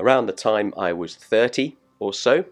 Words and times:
Around 0.00 0.26
the 0.26 0.32
time 0.32 0.72
I 0.76 0.92
was 0.92 1.14
30 1.14 1.76
or 1.98 2.12
so, 2.12 2.44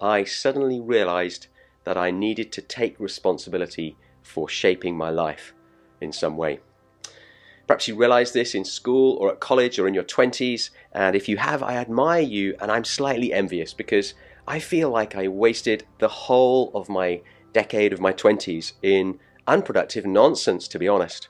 I 0.00 0.24
suddenly 0.24 0.80
realized 0.80 1.46
that 1.84 1.96
I 1.96 2.10
needed 2.10 2.52
to 2.52 2.62
take 2.62 2.98
responsibility 2.98 3.96
for 4.22 4.48
shaping 4.48 4.96
my 4.96 5.10
life 5.10 5.54
in 6.00 6.12
some 6.12 6.36
way. 6.36 6.60
Perhaps 7.66 7.88
you 7.88 7.96
realized 7.96 8.34
this 8.34 8.54
in 8.54 8.64
school 8.64 9.16
or 9.18 9.30
at 9.30 9.40
college 9.40 9.78
or 9.78 9.86
in 9.86 9.94
your 9.94 10.04
20s, 10.04 10.70
and 10.92 11.14
if 11.14 11.28
you 11.28 11.36
have, 11.36 11.62
I 11.62 11.76
admire 11.76 12.22
you 12.22 12.56
and 12.60 12.70
I'm 12.70 12.84
slightly 12.84 13.32
envious 13.32 13.72
because 13.72 14.14
I 14.46 14.58
feel 14.58 14.90
like 14.90 15.14
I 15.14 15.28
wasted 15.28 15.86
the 15.98 16.08
whole 16.08 16.72
of 16.74 16.88
my 16.88 17.22
decade 17.52 17.92
of 17.92 18.00
my 18.00 18.12
20s 18.12 18.72
in 18.82 19.20
unproductive 19.46 20.04
nonsense, 20.04 20.66
to 20.68 20.78
be 20.78 20.88
honest. 20.88 21.28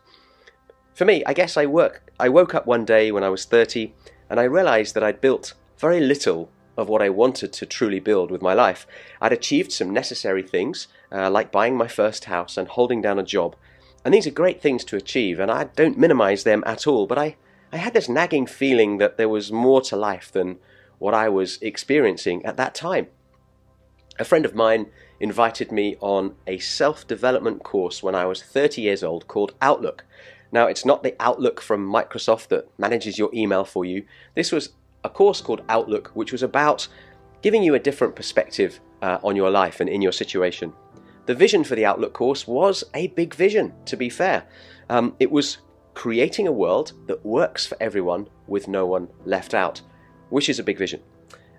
For 0.94 1.04
me, 1.04 1.22
I 1.24 1.34
guess 1.34 1.56
I 1.56 1.66
work. 1.66 2.10
I 2.18 2.28
woke 2.28 2.54
up 2.54 2.66
one 2.66 2.84
day 2.84 3.12
when 3.12 3.24
I 3.24 3.28
was 3.28 3.44
30 3.44 3.94
and 4.32 4.40
I 4.40 4.44
realized 4.44 4.94
that 4.94 5.02
I'd 5.02 5.20
built 5.20 5.52
very 5.76 6.00
little 6.00 6.48
of 6.78 6.88
what 6.88 7.02
I 7.02 7.10
wanted 7.10 7.52
to 7.52 7.66
truly 7.66 8.00
build 8.00 8.30
with 8.30 8.40
my 8.40 8.54
life. 8.54 8.86
I'd 9.20 9.34
achieved 9.34 9.70
some 9.72 9.90
necessary 9.90 10.42
things, 10.42 10.88
uh, 11.12 11.28
like 11.28 11.52
buying 11.52 11.76
my 11.76 11.86
first 11.86 12.24
house 12.24 12.56
and 12.56 12.66
holding 12.66 13.02
down 13.02 13.18
a 13.18 13.22
job. 13.22 13.56
And 14.06 14.14
these 14.14 14.26
are 14.26 14.30
great 14.30 14.62
things 14.62 14.84
to 14.86 14.96
achieve, 14.96 15.38
and 15.38 15.50
I 15.50 15.64
don't 15.64 15.98
minimize 15.98 16.44
them 16.44 16.64
at 16.64 16.86
all, 16.86 17.06
but 17.06 17.18
I, 17.18 17.36
I 17.72 17.76
had 17.76 17.92
this 17.92 18.08
nagging 18.08 18.46
feeling 18.46 18.96
that 18.96 19.18
there 19.18 19.28
was 19.28 19.52
more 19.52 19.82
to 19.82 19.96
life 19.96 20.32
than 20.32 20.56
what 20.98 21.12
I 21.12 21.28
was 21.28 21.58
experiencing 21.60 22.42
at 22.46 22.56
that 22.56 22.74
time. 22.74 23.08
A 24.18 24.24
friend 24.24 24.46
of 24.46 24.54
mine 24.54 24.86
invited 25.20 25.70
me 25.70 25.96
on 26.00 26.36
a 26.46 26.56
self 26.58 27.06
development 27.06 27.64
course 27.64 28.02
when 28.02 28.14
I 28.14 28.24
was 28.24 28.42
30 28.42 28.80
years 28.80 29.02
old 29.02 29.28
called 29.28 29.52
Outlook. 29.60 30.06
Now, 30.52 30.66
it's 30.66 30.84
not 30.84 31.02
the 31.02 31.16
Outlook 31.18 31.62
from 31.62 31.90
Microsoft 31.90 32.48
that 32.48 32.68
manages 32.78 33.18
your 33.18 33.30
email 33.32 33.64
for 33.64 33.86
you. 33.86 34.04
This 34.34 34.52
was 34.52 34.74
a 35.02 35.08
course 35.08 35.40
called 35.40 35.62
Outlook, 35.68 36.10
which 36.14 36.30
was 36.30 36.42
about 36.42 36.86
giving 37.40 37.62
you 37.62 37.74
a 37.74 37.80
different 37.80 38.14
perspective 38.14 38.78
uh, 39.00 39.18
on 39.24 39.34
your 39.34 39.50
life 39.50 39.80
and 39.80 39.88
in 39.88 40.02
your 40.02 40.12
situation. 40.12 40.72
The 41.24 41.34
vision 41.34 41.64
for 41.64 41.74
the 41.74 41.86
Outlook 41.86 42.12
course 42.12 42.46
was 42.46 42.84
a 42.94 43.08
big 43.08 43.34
vision, 43.34 43.72
to 43.86 43.96
be 43.96 44.10
fair. 44.10 44.44
Um, 44.90 45.16
it 45.18 45.30
was 45.30 45.58
creating 45.94 46.46
a 46.46 46.52
world 46.52 46.92
that 47.06 47.24
works 47.24 47.64
for 47.64 47.76
everyone 47.80 48.28
with 48.46 48.68
no 48.68 48.84
one 48.86 49.08
left 49.24 49.54
out, 49.54 49.80
which 50.28 50.48
is 50.48 50.58
a 50.58 50.64
big 50.64 50.78
vision. 50.78 51.00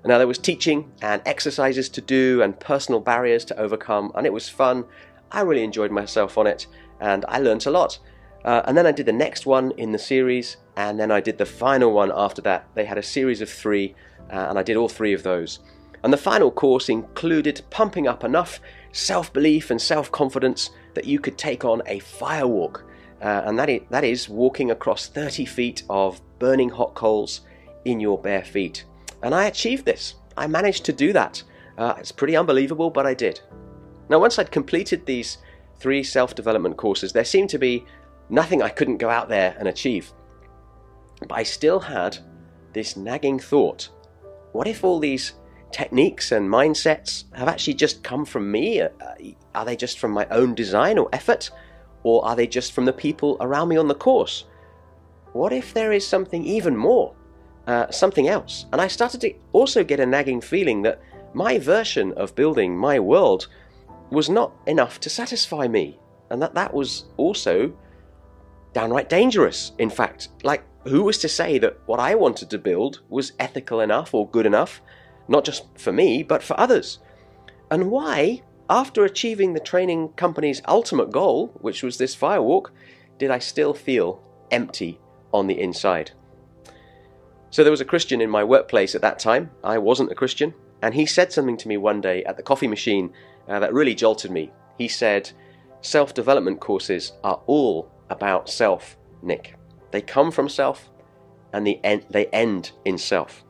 Now, 0.06 0.18
there 0.18 0.28
was 0.28 0.38
teaching 0.38 0.92
and 1.02 1.22
exercises 1.26 1.88
to 1.90 2.02
do 2.02 2.42
and 2.42 2.60
personal 2.60 3.00
barriers 3.00 3.46
to 3.46 3.58
overcome, 3.58 4.12
and 4.16 4.26
it 4.26 4.34
was 4.34 4.50
fun. 4.50 4.86
I 5.32 5.42
really 5.42 5.64
enjoyed 5.64 5.92
myself 5.92 6.38
on 6.38 6.46
it, 6.46 6.68
and 7.00 7.26
I 7.28 7.40
learnt 7.40 7.66
a 7.66 7.72
lot. 7.72 8.00
Uh, 8.46 8.62
and 8.66 8.78
then 8.78 8.86
I 8.86 8.92
did 8.92 9.06
the 9.06 9.14
next 9.14 9.46
one 9.46 9.72
in 9.78 9.92
the 9.92 10.00
series, 10.00 10.58
and 10.76 11.00
then 11.00 11.12
I 11.12 11.22
did 11.22 11.38
the 11.38 11.46
final 11.46 11.94
one 11.94 12.12
after 12.14 12.42
that. 12.42 12.68
They 12.76 12.86
had 12.86 12.98
a 12.98 13.04
series 13.04 13.42
of 13.42 13.50
three, 13.50 13.96
uh, 14.32 14.48
and 14.50 14.60
I 14.60 14.64
did 14.64 14.76
all 14.76 14.90
three 14.90 15.14
of 15.14 15.24
those. 15.24 15.60
And 16.04 16.12
the 16.12 16.18
final 16.18 16.52
course 16.52 16.90
included 16.90 17.62
pumping 17.70 18.08
up 18.08 18.24
enough 18.24 18.60
self 18.92 19.32
belief 19.32 19.72
and 19.72 19.82
self 19.82 20.12
confidence 20.12 20.70
that 20.94 21.06
you 21.06 21.20
could 21.20 21.38
take 21.38 21.64
on 21.64 21.82
a 21.86 22.00
fire 22.00 22.48
walk. 22.48 22.86
Uh, 23.22 23.44
and 23.46 23.58
that 23.58 23.70
is, 23.70 23.82
that 23.90 24.04
is 24.04 24.28
walking 24.28 24.72
across 24.72 25.08
30 25.08 25.46
feet 25.46 25.84
of 25.90 26.22
burning 26.40 26.70
hot 26.70 26.94
coals 26.94 27.42
in 27.86 28.02
your 28.02 28.18
bare 28.18 28.44
feet. 28.44 28.84
And 29.22 29.34
I 29.34 29.46
achieved 29.46 29.86
this. 29.86 30.16
I 30.36 30.48
managed 30.48 30.84
to 30.86 30.94
do 30.94 31.14
that. 31.14 31.42
Uh, 31.78 31.94
it's 31.98 32.12
pretty 32.12 32.36
unbelievable, 32.36 32.90
but 32.90 33.06
I 33.06 33.14
did. 33.14 33.40
Now, 34.10 34.20
once 34.20 34.38
I'd 34.38 34.52
completed 34.52 35.06
these 35.06 35.38
three 35.78 36.04
self 36.04 36.36
development 36.36 36.76
courses, 36.76 37.14
there 37.14 37.24
seemed 37.24 37.50
to 37.52 37.58
be 37.58 37.86
nothing 38.34 38.62
I 38.62 38.70
couldn't 38.70 38.98
go 38.98 39.10
out 39.10 39.30
there 39.30 39.56
and 39.60 39.68
achieve. 39.68 40.12
But 41.20 41.38
I 41.38 41.44
still 41.44 41.80
had 41.80 42.18
this 42.74 42.98
nagging 42.98 43.40
thought 43.40 43.90
what 44.54 44.68
if 44.68 44.84
all 44.84 45.00
these 45.00 45.34
techniques 45.72 46.32
and 46.32 46.48
mindsets 46.48 47.24
have 47.34 47.48
actually 47.48 47.74
just 47.74 48.04
come 48.04 48.24
from 48.24 48.52
me? 48.52 48.82
Uh, 48.82 48.90
are 49.56 49.66
they 49.66 49.76
just 49.76 49.98
from 49.98 50.12
my 50.12 50.28
own 50.30 50.54
design 50.54 51.00
or 51.00 51.10
effort? 51.12 51.50
Or 52.04 52.24
are 52.24 52.36
they 52.36 52.46
just 52.46 52.72
from 52.72 52.86
the 52.86 52.94
people 52.94 53.36
around 53.42 53.70
me 53.70 53.78
on 53.78 53.88
the 53.88 53.96
course? 53.96 54.46
What 55.34 55.52
if 55.52 55.74
there 55.74 55.92
is 55.92 56.08
something 56.08 56.46
even 56.46 56.78
more? 56.78 57.16
Uh, 57.66 57.90
something 57.90 58.28
else? 58.28 58.68
And 58.72 58.80
I 58.80 58.88
started 58.88 59.22
to 59.22 59.34
also 59.54 59.84
get 59.84 60.00
a 60.00 60.06
nagging 60.06 60.42
feeling 60.42 60.84
that 60.84 61.02
my 61.34 61.58
version 61.58 62.14
of 62.14 62.36
building 62.36 62.78
my 62.78 63.00
world 63.00 63.48
was 64.12 64.30
not 64.30 64.54
enough 64.68 65.00
to 65.00 65.10
satisfy 65.10 65.68
me. 65.68 65.98
And 66.30 66.40
that 66.44 66.54
that 66.54 66.72
was 66.72 67.06
also 67.18 67.74
downright 68.74 69.10
dangerous, 69.10 69.72
in 69.78 69.90
fact. 69.90 70.30
Like, 70.44 70.64
who 70.86 71.04
was 71.04 71.18
to 71.20 71.30
say 71.30 71.58
that 71.60 71.80
what 71.86 72.00
I 72.00 72.16
wanted 72.16 72.50
to 72.50 72.58
build 72.58 73.02
was 73.10 73.34
ethical 73.40 73.80
enough 73.80 74.14
or 74.14 74.30
good 74.30 74.46
enough, 74.46 74.82
not 75.28 75.46
just 75.46 75.66
for 75.78 75.92
me, 75.92 76.24
but 76.24 76.44
for 76.44 76.60
others? 76.60 77.00
And 77.72 77.90
why, 77.90 78.42
after 78.70 79.06
achieving 79.06 79.54
the 79.54 79.60
training 79.60 80.10
company's 80.10 80.62
ultimate 80.68 81.12
goal, 81.12 81.48
which 81.62 81.84
was 81.84 81.98
this 81.98 82.16
firewalk, 82.16 82.70
did 83.18 83.32
I 83.32 83.40
still 83.40 83.74
feel 83.74 84.22
empty 84.52 85.00
on 85.34 85.48
the 85.48 85.60
inside? 85.60 86.12
So 87.50 87.64
there 87.64 87.72
was 87.72 87.82
a 87.82 87.86
Christian 87.86 88.20
in 88.20 88.30
my 88.30 88.44
workplace 88.44 88.96
at 88.96 89.02
that 89.02 89.20
time. 89.20 89.52
I 89.64 89.78
wasn't 89.78 90.12
a 90.12 90.16
Christian. 90.16 90.54
And 90.82 90.94
he 90.94 91.06
said 91.06 91.32
something 91.32 91.56
to 91.58 91.68
me 91.68 91.78
one 91.78 92.02
day 92.02 92.24
at 92.26 92.36
the 92.36 92.44
coffee 92.44 92.68
machine 92.68 93.14
uh, 93.48 93.60
that 93.60 93.74
really 93.74 93.96
jolted 93.96 94.32
me. 94.32 94.52
He 94.78 94.88
said, 94.88 95.32
Self 95.82 96.14
development 96.14 96.60
courses 96.60 97.14
are 97.24 97.42
all 97.46 97.92
about 98.14 98.50
self, 98.50 98.96
Nick. 99.22 99.56
They 99.92 100.02
come 100.02 100.32
from 100.32 100.48
self 100.48 100.90
and 101.52 101.68
they 101.68 101.82
end, 101.84 102.06
they 102.10 102.28
end 102.28 102.72
in 102.86 102.98
self. 102.98 103.44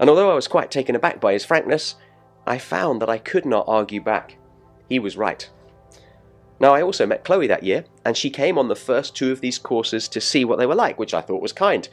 And 0.00 0.08
although 0.08 0.30
I 0.30 0.34
was 0.34 0.48
quite 0.48 0.70
taken 0.70 0.96
aback 0.96 1.20
by 1.20 1.32
his 1.34 1.44
frankness, 1.44 1.96
I 2.46 2.58
found 2.58 3.02
that 3.02 3.10
I 3.10 3.18
could 3.18 3.44
not 3.44 3.66
argue 3.68 4.00
back. 4.00 4.38
He 4.88 4.98
was 4.98 5.16
right. 5.16 5.48
Now, 6.60 6.74
I 6.74 6.82
also 6.82 7.06
met 7.06 7.24
Chloe 7.24 7.46
that 7.46 7.62
year, 7.62 7.84
and 8.04 8.16
she 8.16 8.30
came 8.30 8.58
on 8.58 8.68
the 8.68 8.74
first 8.74 9.14
two 9.14 9.30
of 9.30 9.40
these 9.40 9.58
courses 9.58 10.08
to 10.08 10.20
see 10.20 10.44
what 10.44 10.58
they 10.58 10.66
were 10.66 10.74
like, 10.74 10.98
which 10.98 11.14
I 11.14 11.20
thought 11.20 11.42
was 11.42 11.52
kind. 11.52 11.88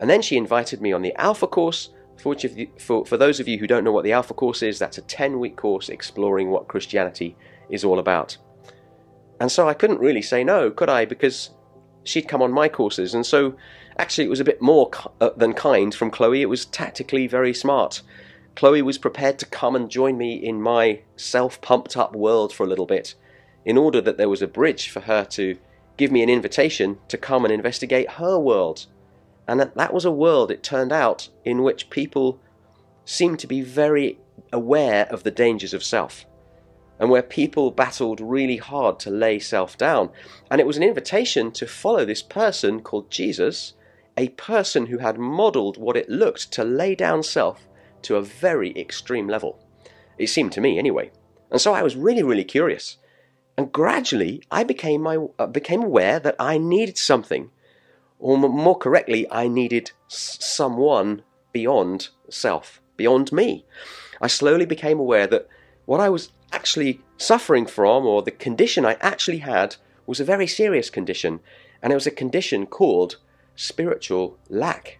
And 0.00 0.10
then 0.10 0.20
she 0.20 0.36
invited 0.36 0.82
me 0.82 0.92
on 0.92 1.02
the 1.02 1.14
Alpha 1.16 1.46
course. 1.46 1.90
For, 2.18 2.28
which 2.28 2.44
you, 2.44 2.68
for, 2.78 3.04
for 3.04 3.16
those 3.16 3.40
of 3.40 3.48
you 3.48 3.58
who 3.58 3.66
don't 3.66 3.84
know 3.84 3.92
what 3.92 4.04
the 4.04 4.12
Alpha 4.12 4.34
course 4.34 4.62
is, 4.62 4.78
that's 4.78 4.98
a 4.98 5.02
10 5.02 5.40
week 5.40 5.56
course 5.56 5.88
exploring 5.88 6.50
what 6.50 6.68
Christianity 6.68 7.36
is 7.70 7.84
all 7.84 7.98
about. 7.98 8.36
And 9.44 9.52
so 9.52 9.68
I 9.68 9.74
couldn't 9.74 10.00
really 10.00 10.22
say 10.22 10.42
no, 10.42 10.70
could 10.70 10.88
I? 10.88 11.04
Because 11.04 11.50
she'd 12.02 12.28
come 12.28 12.40
on 12.40 12.50
my 12.50 12.66
courses. 12.66 13.12
And 13.12 13.26
so 13.26 13.56
actually, 13.98 14.24
it 14.24 14.30
was 14.30 14.40
a 14.40 14.44
bit 14.44 14.62
more 14.62 14.90
uh, 15.20 15.28
than 15.36 15.52
kind 15.52 15.94
from 15.94 16.10
Chloe. 16.10 16.40
It 16.40 16.48
was 16.48 16.64
tactically 16.64 17.26
very 17.26 17.52
smart. 17.52 18.00
Chloe 18.56 18.80
was 18.80 18.96
prepared 18.96 19.38
to 19.40 19.44
come 19.44 19.76
and 19.76 19.90
join 19.90 20.16
me 20.16 20.32
in 20.32 20.62
my 20.62 21.00
self 21.16 21.60
pumped 21.60 21.94
up 21.94 22.16
world 22.16 22.54
for 22.54 22.64
a 22.64 22.66
little 22.66 22.86
bit 22.86 23.16
in 23.66 23.76
order 23.76 24.00
that 24.00 24.16
there 24.16 24.30
was 24.30 24.40
a 24.40 24.46
bridge 24.46 24.88
for 24.88 25.00
her 25.00 25.26
to 25.26 25.58
give 25.98 26.10
me 26.10 26.22
an 26.22 26.30
invitation 26.30 26.96
to 27.08 27.18
come 27.18 27.44
and 27.44 27.52
investigate 27.52 28.12
her 28.12 28.38
world. 28.38 28.86
And 29.46 29.60
that 29.60 29.92
was 29.92 30.06
a 30.06 30.10
world, 30.10 30.50
it 30.50 30.62
turned 30.62 30.90
out, 30.90 31.28
in 31.44 31.62
which 31.62 31.90
people 31.90 32.40
seemed 33.04 33.40
to 33.40 33.46
be 33.46 33.60
very 33.60 34.18
aware 34.54 35.04
of 35.10 35.22
the 35.22 35.30
dangers 35.30 35.74
of 35.74 35.84
self 35.84 36.24
and 36.98 37.10
where 37.10 37.22
people 37.22 37.70
battled 37.70 38.20
really 38.20 38.56
hard 38.56 38.98
to 39.00 39.10
lay 39.10 39.38
self 39.38 39.76
down. 39.76 40.10
And 40.50 40.60
it 40.60 40.66
was 40.66 40.76
an 40.76 40.82
invitation 40.82 41.50
to 41.52 41.66
follow 41.66 42.04
this 42.04 42.22
person 42.22 42.80
called 42.80 43.10
Jesus, 43.10 43.74
a 44.16 44.28
person 44.30 44.86
who 44.86 44.98
had 44.98 45.18
modeled 45.18 45.76
what 45.76 45.96
it 45.96 46.08
looked 46.08 46.52
to 46.52 46.64
lay 46.64 46.94
down 46.94 47.22
self 47.22 47.68
to 48.02 48.16
a 48.16 48.22
very 48.22 48.72
extreme 48.76 49.28
level. 49.28 49.58
It 50.18 50.28
seemed 50.28 50.52
to 50.52 50.60
me, 50.60 50.78
anyway. 50.78 51.10
And 51.50 51.60
so 51.60 51.72
I 51.72 51.82
was 51.82 51.96
really, 51.96 52.22
really 52.22 52.44
curious. 52.44 52.98
And 53.56 53.72
gradually, 53.72 54.42
I 54.50 54.64
became, 54.64 55.02
my, 55.02 55.18
uh, 55.38 55.46
became 55.46 55.82
aware 55.82 56.18
that 56.20 56.36
I 56.38 56.58
needed 56.58 56.98
something, 56.98 57.50
or 58.18 58.36
m- 58.36 58.50
more 58.50 58.76
correctly, 58.76 59.26
I 59.30 59.48
needed 59.48 59.92
s- 60.10 60.38
someone 60.40 61.22
beyond 61.52 62.08
self, 62.28 62.80
beyond 62.96 63.32
me. 63.32 63.64
I 64.20 64.26
slowly 64.26 64.66
became 64.66 64.98
aware 64.98 65.26
that 65.28 65.48
what 65.86 66.00
I 66.00 66.08
was 66.08 66.30
actually 66.52 67.00
suffering 67.16 67.66
from, 67.66 68.06
or 68.06 68.22
the 68.22 68.30
condition 68.30 68.84
I 68.84 68.96
actually 69.00 69.38
had, 69.38 69.76
was 70.06 70.20
a 70.20 70.24
very 70.24 70.46
serious 70.46 70.90
condition, 70.90 71.40
and 71.82 71.92
it 71.92 71.96
was 71.96 72.06
a 72.06 72.10
condition 72.10 72.66
called 72.66 73.16
spiritual 73.56 74.38
lack. 74.48 74.98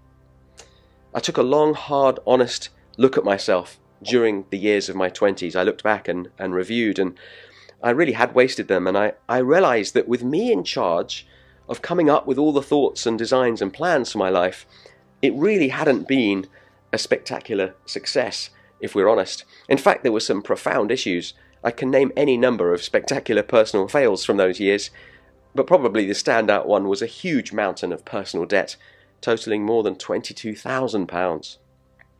I 1.14 1.20
took 1.20 1.36
a 1.36 1.42
long, 1.42 1.74
hard, 1.74 2.18
honest 2.26 2.70
look 2.96 3.16
at 3.16 3.24
myself 3.24 3.78
during 4.02 4.44
the 4.50 4.58
years 4.58 4.88
of 4.88 4.96
my 4.96 5.10
20s. 5.10 5.56
I 5.56 5.62
looked 5.62 5.82
back 5.82 6.08
and, 6.08 6.28
and 6.38 6.54
reviewed, 6.54 6.98
and 6.98 7.18
I 7.82 7.90
really 7.90 8.12
had 8.12 8.34
wasted 8.34 8.68
them. 8.68 8.86
And 8.86 8.96
I, 8.96 9.12
I 9.28 9.38
realized 9.38 9.94
that 9.94 10.08
with 10.08 10.24
me 10.24 10.52
in 10.52 10.64
charge 10.64 11.26
of 11.68 11.82
coming 11.82 12.10
up 12.10 12.26
with 12.26 12.38
all 12.38 12.52
the 12.52 12.62
thoughts 12.62 13.06
and 13.06 13.18
designs 13.18 13.62
and 13.62 13.72
plans 13.72 14.12
for 14.12 14.18
my 14.18 14.30
life, 14.30 14.66
it 15.22 15.34
really 15.34 15.68
hadn't 15.68 16.08
been 16.08 16.46
a 16.92 16.98
spectacular 16.98 17.74
success, 17.86 18.50
if 18.80 18.94
we're 18.94 19.08
honest. 19.08 19.44
In 19.68 19.78
fact, 19.78 20.02
there 20.02 20.12
were 20.12 20.20
some 20.20 20.42
profound 20.42 20.90
issues 20.90 21.34
I 21.64 21.70
can 21.70 21.90
name 21.90 22.12
any 22.14 22.36
number 22.36 22.74
of 22.74 22.82
spectacular 22.82 23.42
personal 23.42 23.88
fails 23.88 24.24
from 24.24 24.36
those 24.36 24.60
years, 24.60 24.90
but 25.54 25.66
probably 25.66 26.06
the 26.06 26.12
standout 26.12 26.66
one 26.66 26.88
was 26.88 27.00
a 27.00 27.06
huge 27.06 27.52
mountain 27.52 27.90
of 27.90 28.04
personal 28.04 28.44
debt, 28.44 28.76
totaling 29.22 29.64
more 29.64 29.82
than 29.82 29.94
£22,000. 29.94 31.56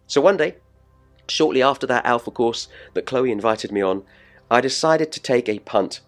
So 0.06 0.20
one 0.22 0.38
day, 0.38 0.56
shortly 1.28 1.62
after 1.62 1.86
that 1.86 2.06
Alpha 2.06 2.30
course 2.30 2.68
that 2.94 3.04
Chloe 3.04 3.30
invited 3.30 3.70
me 3.70 3.82
on, 3.82 4.02
I 4.50 4.62
decided 4.62 5.12
to 5.12 5.20
take 5.20 5.48
a 5.48 5.58
punt 5.58 6.00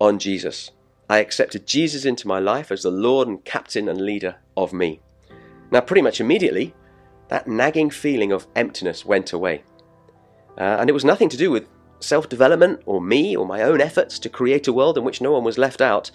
on 0.00 0.20
Jesus. 0.20 0.70
I 1.08 1.18
accepted 1.18 1.66
Jesus 1.66 2.04
into 2.04 2.28
my 2.28 2.38
life 2.38 2.70
as 2.70 2.82
the 2.82 2.90
Lord 2.90 3.26
and 3.26 3.44
captain 3.44 3.88
and 3.88 4.00
leader 4.00 4.36
of 4.56 4.72
me. 4.72 5.00
Now, 5.70 5.80
pretty 5.80 6.02
much 6.02 6.20
immediately, 6.20 6.74
that 7.28 7.48
nagging 7.48 7.90
feeling 7.90 8.30
of 8.30 8.46
emptiness 8.54 9.04
went 9.04 9.32
away. 9.32 9.64
Uh, 10.56 10.78
and 10.78 10.88
it 10.88 10.92
was 10.92 11.04
nothing 11.04 11.28
to 11.28 11.36
do 11.36 11.50
with 11.50 11.66
self 12.00 12.28
development 12.28 12.80
or 12.86 13.00
me 13.00 13.36
or 13.36 13.46
my 13.46 13.62
own 13.62 13.80
efforts 13.80 14.18
to 14.20 14.28
create 14.28 14.68
a 14.68 14.72
world 14.72 14.98
in 14.98 15.04
which 15.04 15.20
no 15.20 15.32
one 15.32 15.44
was 15.44 15.58
left 15.58 15.80
out. 15.80 16.10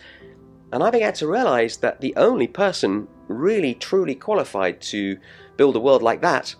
And 0.71 0.83
I 0.83 0.91
began 0.91 1.13
to 1.13 1.27
realize 1.27 1.77
that 1.77 1.99
the 1.99 2.15
only 2.15 2.47
person 2.47 3.07
really 3.27 3.73
truly 3.73 4.15
qualified 4.15 4.81
to 4.81 5.17
build 5.57 5.75
a 5.75 5.79
world 5.79 6.03
like 6.03 6.21
that 6.21 6.55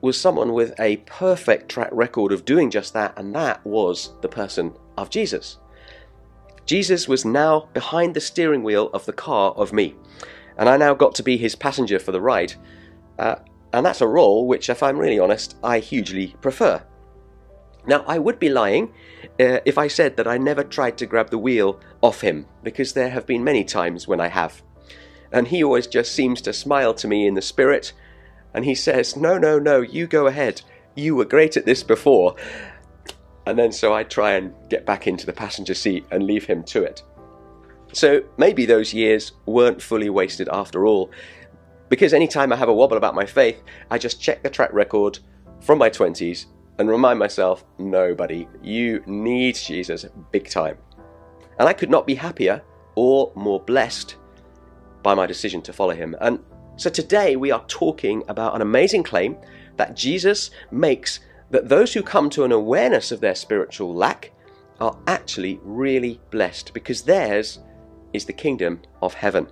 was 0.00 0.20
someone 0.20 0.52
with 0.52 0.78
a 0.78 0.98
perfect 0.98 1.68
track 1.68 1.90
record 1.92 2.30
of 2.30 2.44
doing 2.44 2.70
just 2.70 2.92
that, 2.92 3.18
and 3.18 3.34
that 3.34 3.64
was 3.66 4.12
the 4.20 4.28
person 4.28 4.72
of 4.96 5.10
Jesus. 5.10 5.58
Jesus 6.66 7.08
was 7.08 7.24
now 7.24 7.68
behind 7.72 8.14
the 8.14 8.20
steering 8.20 8.62
wheel 8.62 8.90
of 8.92 9.06
the 9.06 9.12
car 9.12 9.52
of 9.52 9.72
me, 9.72 9.94
and 10.56 10.68
I 10.68 10.76
now 10.76 10.94
got 10.94 11.14
to 11.16 11.22
be 11.22 11.36
his 11.36 11.56
passenger 11.56 11.98
for 11.98 12.12
the 12.12 12.20
ride. 12.20 12.54
Uh, 13.18 13.36
and 13.72 13.84
that's 13.84 14.00
a 14.00 14.06
role 14.06 14.46
which, 14.46 14.70
if 14.70 14.82
I'm 14.82 14.98
really 14.98 15.18
honest, 15.18 15.56
I 15.64 15.80
hugely 15.80 16.36
prefer. 16.40 16.82
Now, 17.88 18.04
I 18.06 18.18
would 18.18 18.38
be 18.38 18.50
lying 18.50 18.92
uh, 19.40 19.60
if 19.64 19.78
I 19.78 19.88
said 19.88 20.18
that 20.18 20.28
I 20.28 20.36
never 20.36 20.62
tried 20.62 20.98
to 20.98 21.06
grab 21.06 21.30
the 21.30 21.38
wheel 21.38 21.80
off 22.02 22.20
him, 22.20 22.44
because 22.62 22.92
there 22.92 23.08
have 23.08 23.26
been 23.26 23.42
many 23.42 23.64
times 23.64 24.06
when 24.06 24.20
I 24.20 24.28
have. 24.28 24.62
And 25.32 25.48
he 25.48 25.64
always 25.64 25.86
just 25.86 26.12
seems 26.12 26.42
to 26.42 26.52
smile 26.52 26.92
to 26.94 27.08
me 27.08 27.26
in 27.26 27.34
the 27.34 27.42
spirit 27.42 27.94
and 28.54 28.64
he 28.64 28.74
says, 28.74 29.16
No, 29.16 29.38
no, 29.38 29.58
no, 29.58 29.80
you 29.80 30.06
go 30.06 30.26
ahead. 30.26 30.60
You 30.96 31.16
were 31.16 31.24
great 31.24 31.56
at 31.56 31.64
this 31.64 31.82
before. 31.82 32.36
And 33.46 33.58
then 33.58 33.72
so 33.72 33.94
I 33.94 34.04
try 34.04 34.32
and 34.32 34.52
get 34.68 34.84
back 34.84 35.06
into 35.06 35.24
the 35.24 35.32
passenger 35.32 35.74
seat 35.74 36.04
and 36.10 36.24
leave 36.24 36.44
him 36.44 36.62
to 36.64 36.82
it. 36.82 37.02
So 37.92 38.22
maybe 38.36 38.66
those 38.66 38.92
years 38.92 39.32
weren't 39.46 39.80
fully 39.80 40.10
wasted 40.10 40.48
after 40.52 40.86
all, 40.86 41.10
because 41.88 42.12
anytime 42.12 42.52
I 42.52 42.56
have 42.56 42.68
a 42.68 42.74
wobble 42.74 42.98
about 42.98 43.14
my 43.14 43.24
faith, 43.24 43.62
I 43.90 43.96
just 43.96 44.20
check 44.20 44.42
the 44.42 44.50
track 44.50 44.72
record 44.74 45.18
from 45.60 45.78
my 45.78 45.88
20s 45.88 46.46
and 46.78 46.88
remind 46.88 47.18
myself, 47.18 47.64
no, 47.78 48.14
buddy, 48.14 48.48
you 48.62 49.02
need 49.06 49.56
Jesus 49.56 50.06
big 50.30 50.48
time. 50.48 50.78
And 51.58 51.68
I 51.68 51.72
could 51.72 51.90
not 51.90 52.06
be 52.06 52.14
happier 52.14 52.62
or 52.94 53.32
more 53.34 53.60
blessed 53.60 54.16
by 55.02 55.14
my 55.14 55.26
decision 55.26 55.62
to 55.62 55.72
follow 55.72 55.94
him. 55.94 56.14
And 56.20 56.40
so 56.76 56.90
today 56.90 57.36
we 57.36 57.50
are 57.50 57.64
talking 57.66 58.22
about 58.28 58.54
an 58.54 58.62
amazing 58.62 59.02
claim 59.02 59.36
that 59.76 59.96
Jesus 59.96 60.50
makes 60.70 61.20
that 61.50 61.68
those 61.68 61.92
who 61.92 62.02
come 62.02 62.30
to 62.30 62.44
an 62.44 62.52
awareness 62.52 63.10
of 63.10 63.20
their 63.20 63.34
spiritual 63.34 63.94
lack 63.94 64.32
are 64.80 64.96
actually 65.06 65.58
really 65.62 66.20
blessed 66.30 66.72
because 66.74 67.02
theirs 67.02 67.60
is 68.12 68.24
the 68.24 68.32
kingdom 68.32 68.80
of 69.02 69.14
heaven. 69.14 69.48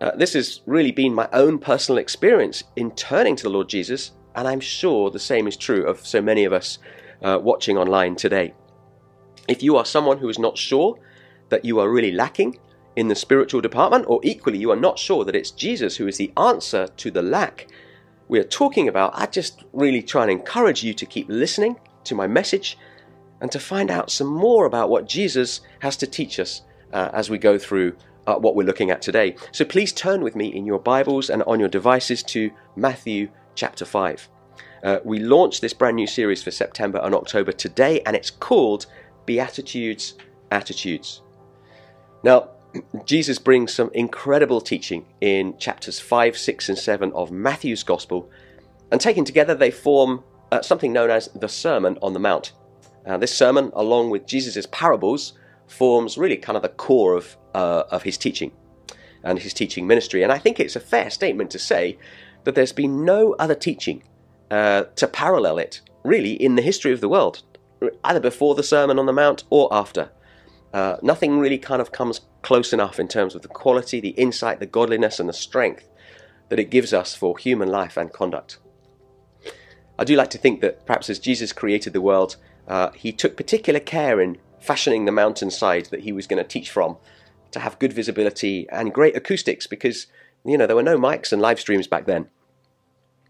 Uh, 0.00 0.10
this 0.16 0.32
has 0.32 0.62
really 0.66 0.90
been 0.90 1.14
my 1.14 1.28
own 1.32 1.58
personal 1.58 1.98
experience 1.98 2.64
in 2.74 2.90
turning 2.92 3.36
to 3.36 3.44
the 3.44 3.50
Lord 3.50 3.68
Jesus, 3.68 4.12
and 4.34 4.48
I'm 4.48 4.60
sure 4.60 5.10
the 5.10 5.18
same 5.18 5.46
is 5.46 5.56
true 5.56 5.86
of 5.86 6.06
so 6.06 6.20
many 6.22 6.44
of 6.44 6.52
us 6.52 6.78
uh, 7.22 7.38
watching 7.42 7.76
online 7.78 8.16
today. 8.16 8.54
If 9.48 9.62
you 9.62 9.76
are 9.76 9.84
someone 9.84 10.18
who 10.18 10.28
is 10.28 10.38
not 10.38 10.56
sure 10.56 10.98
that 11.48 11.64
you 11.64 11.78
are 11.80 11.90
really 11.90 12.12
lacking, 12.12 12.58
in 12.96 13.08
the 13.08 13.14
spiritual 13.14 13.60
department, 13.60 14.04
or 14.06 14.20
equally 14.22 14.58
you 14.58 14.70
are 14.70 14.76
not 14.76 14.98
sure 14.98 15.24
that 15.24 15.34
it's 15.34 15.50
Jesus 15.50 15.96
who 15.96 16.06
is 16.06 16.18
the 16.18 16.32
answer 16.36 16.88
to 16.88 17.10
the 17.10 17.22
lack 17.22 17.66
we 18.28 18.38
are 18.38 18.44
talking 18.44 18.88
about, 18.88 19.12
I 19.14 19.26
just 19.26 19.64
really 19.72 20.02
try 20.02 20.22
and 20.22 20.30
encourage 20.30 20.82
you 20.82 20.94
to 20.94 21.06
keep 21.06 21.28
listening 21.28 21.78
to 22.04 22.14
my 22.14 22.26
message 22.26 22.78
and 23.40 23.50
to 23.52 23.58
find 23.58 23.90
out 23.90 24.10
some 24.10 24.28
more 24.28 24.64
about 24.64 24.88
what 24.88 25.06
Jesus 25.06 25.60
has 25.80 25.96
to 25.98 26.06
teach 26.06 26.38
us 26.38 26.62
uh, 26.92 27.10
as 27.12 27.28
we 27.28 27.38
go 27.38 27.58
through 27.58 27.94
uh, 28.26 28.36
what 28.36 28.54
we're 28.54 28.66
looking 28.66 28.90
at 28.90 29.02
today. 29.02 29.36
So 29.50 29.64
please 29.64 29.92
turn 29.92 30.22
with 30.22 30.36
me 30.36 30.46
in 30.46 30.64
your 30.64 30.78
Bibles 30.78 31.28
and 31.28 31.42
on 31.42 31.60
your 31.60 31.68
devices 31.68 32.22
to 32.24 32.50
Matthew 32.76 33.28
chapter 33.54 33.84
5. 33.84 34.28
Uh, 34.82 34.98
we 35.04 35.18
launched 35.18 35.60
this 35.60 35.72
brand 35.72 35.96
new 35.96 36.06
series 36.06 36.42
for 36.42 36.50
September 36.50 37.00
and 37.02 37.14
October 37.14 37.52
today, 37.52 38.00
and 38.06 38.16
it's 38.16 38.30
called 38.30 38.86
Beatitudes 39.26 40.14
Attitudes. 40.50 41.22
Now, 42.22 42.50
Jesus 43.04 43.38
brings 43.38 43.72
some 43.72 43.90
incredible 43.94 44.60
teaching 44.60 45.06
in 45.20 45.56
chapters 45.58 46.00
5, 46.00 46.36
6, 46.36 46.68
and 46.68 46.78
7 46.78 47.12
of 47.12 47.30
Matthew's 47.30 47.82
Gospel, 47.82 48.30
and 48.90 49.00
taken 49.00 49.24
together, 49.24 49.54
they 49.54 49.70
form 49.70 50.24
uh, 50.50 50.60
something 50.60 50.92
known 50.92 51.10
as 51.10 51.28
the 51.34 51.48
Sermon 51.48 51.98
on 52.02 52.12
the 52.12 52.20
Mount. 52.20 52.52
Uh, 53.06 53.16
this 53.16 53.34
sermon, 53.34 53.70
along 53.74 54.10
with 54.10 54.26
Jesus' 54.26 54.66
parables, 54.70 55.32
forms 55.66 56.18
really 56.18 56.36
kind 56.36 56.56
of 56.56 56.62
the 56.62 56.68
core 56.68 57.16
of, 57.16 57.36
uh, 57.54 57.84
of 57.90 58.02
his 58.02 58.16
teaching 58.16 58.52
and 59.24 59.38
his 59.38 59.54
teaching 59.54 59.86
ministry. 59.86 60.22
And 60.22 60.30
I 60.30 60.38
think 60.38 60.60
it's 60.60 60.76
a 60.76 60.80
fair 60.80 61.10
statement 61.10 61.50
to 61.52 61.58
say 61.58 61.98
that 62.44 62.54
there's 62.54 62.72
been 62.72 63.04
no 63.04 63.34
other 63.34 63.54
teaching 63.54 64.02
uh, 64.50 64.84
to 64.96 65.06
parallel 65.06 65.58
it, 65.58 65.80
really, 66.04 66.32
in 66.32 66.56
the 66.56 66.62
history 66.62 66.92
of 66.92 67.00
the 67.00 67.08
world, 67.08 67.42
either 68.04 68.20
before 68.20 68.54
the 68.54 68.62
Sermon 68.62 68.98
on 68.98 69.06
the 69.06 69.12
Mount 69.12 69.44
or 69.50 69.72
after. 69.72 70.10
Uh, 70.72 70.96
nothing 71.02 71.38
really 71.38 71.58
kind 71.58 71.82
of 71.82 71.92
comes 71.92 72.22
close 72.42 72.72
enough 72.72 72.98
in 72.98 73.08
terms 73.08 73.34
of 73.34 73.42
the 73.42 73.48
quality, 73.48 74.00
the 74.00 74.10
insight, 74.10 74.58
the 74.58 74.66
godliness, 74.66 75.20
and 75.20 75.28
the 75.28 75.34
strength 75.34 75.88
that 76.48 76.58
it 76.58 76.70
gives 76.70 76.92
us 76.92 77.14
for 77.14 77.38
human 77.38 77.68
life 77.68 77.96
and 77.96 78.12
conduct. 78.12 78.58
I 79.98 80.04
do 80.04 80.16
like 80.16 80.30
to 80.30 80.38
think 80.38 80.60
that 80.60 80.84
perhaps 80.86 81.08
as 81.08 81.18
Jesus 81.18 81.52
created 81.52 81.92
the 81.92 82.00
world, 82.00 82.36
uh, 82.66 82.90
he 82.92 83.12
took 83.12 83.36
particular 83.36 83.80
care 83.80 84.20
in 84.20 84.38
fashioning 84.60 85.04
the 85.04 85.12
mountainside 85.12 85.86
that 85.86 86.00
he 86.00 86.12
was 86.12 86.26
going 86.26 86.42
to 86.42 86.48
teach 86.48 86.70
from 86.70 86.96
to 87.50 87.60
have 87.60 87.78
good 87.78 87.92
visibility 87.92 88.66
and 88.70 88.94
great 88.94 89.16
acoustics 89.16 89.66
because, 89.66 90.06
you 90.44 90.58
know, 90.58 90.66
there 90.66 90.76
were 90.76 90.82
no 90.82 90.98
mics 90.98 91.32
and 91.32 91.40
live 91.40 91.60
streams 91.60 91.86
back 91.86 92.06
then. 92.06 92.28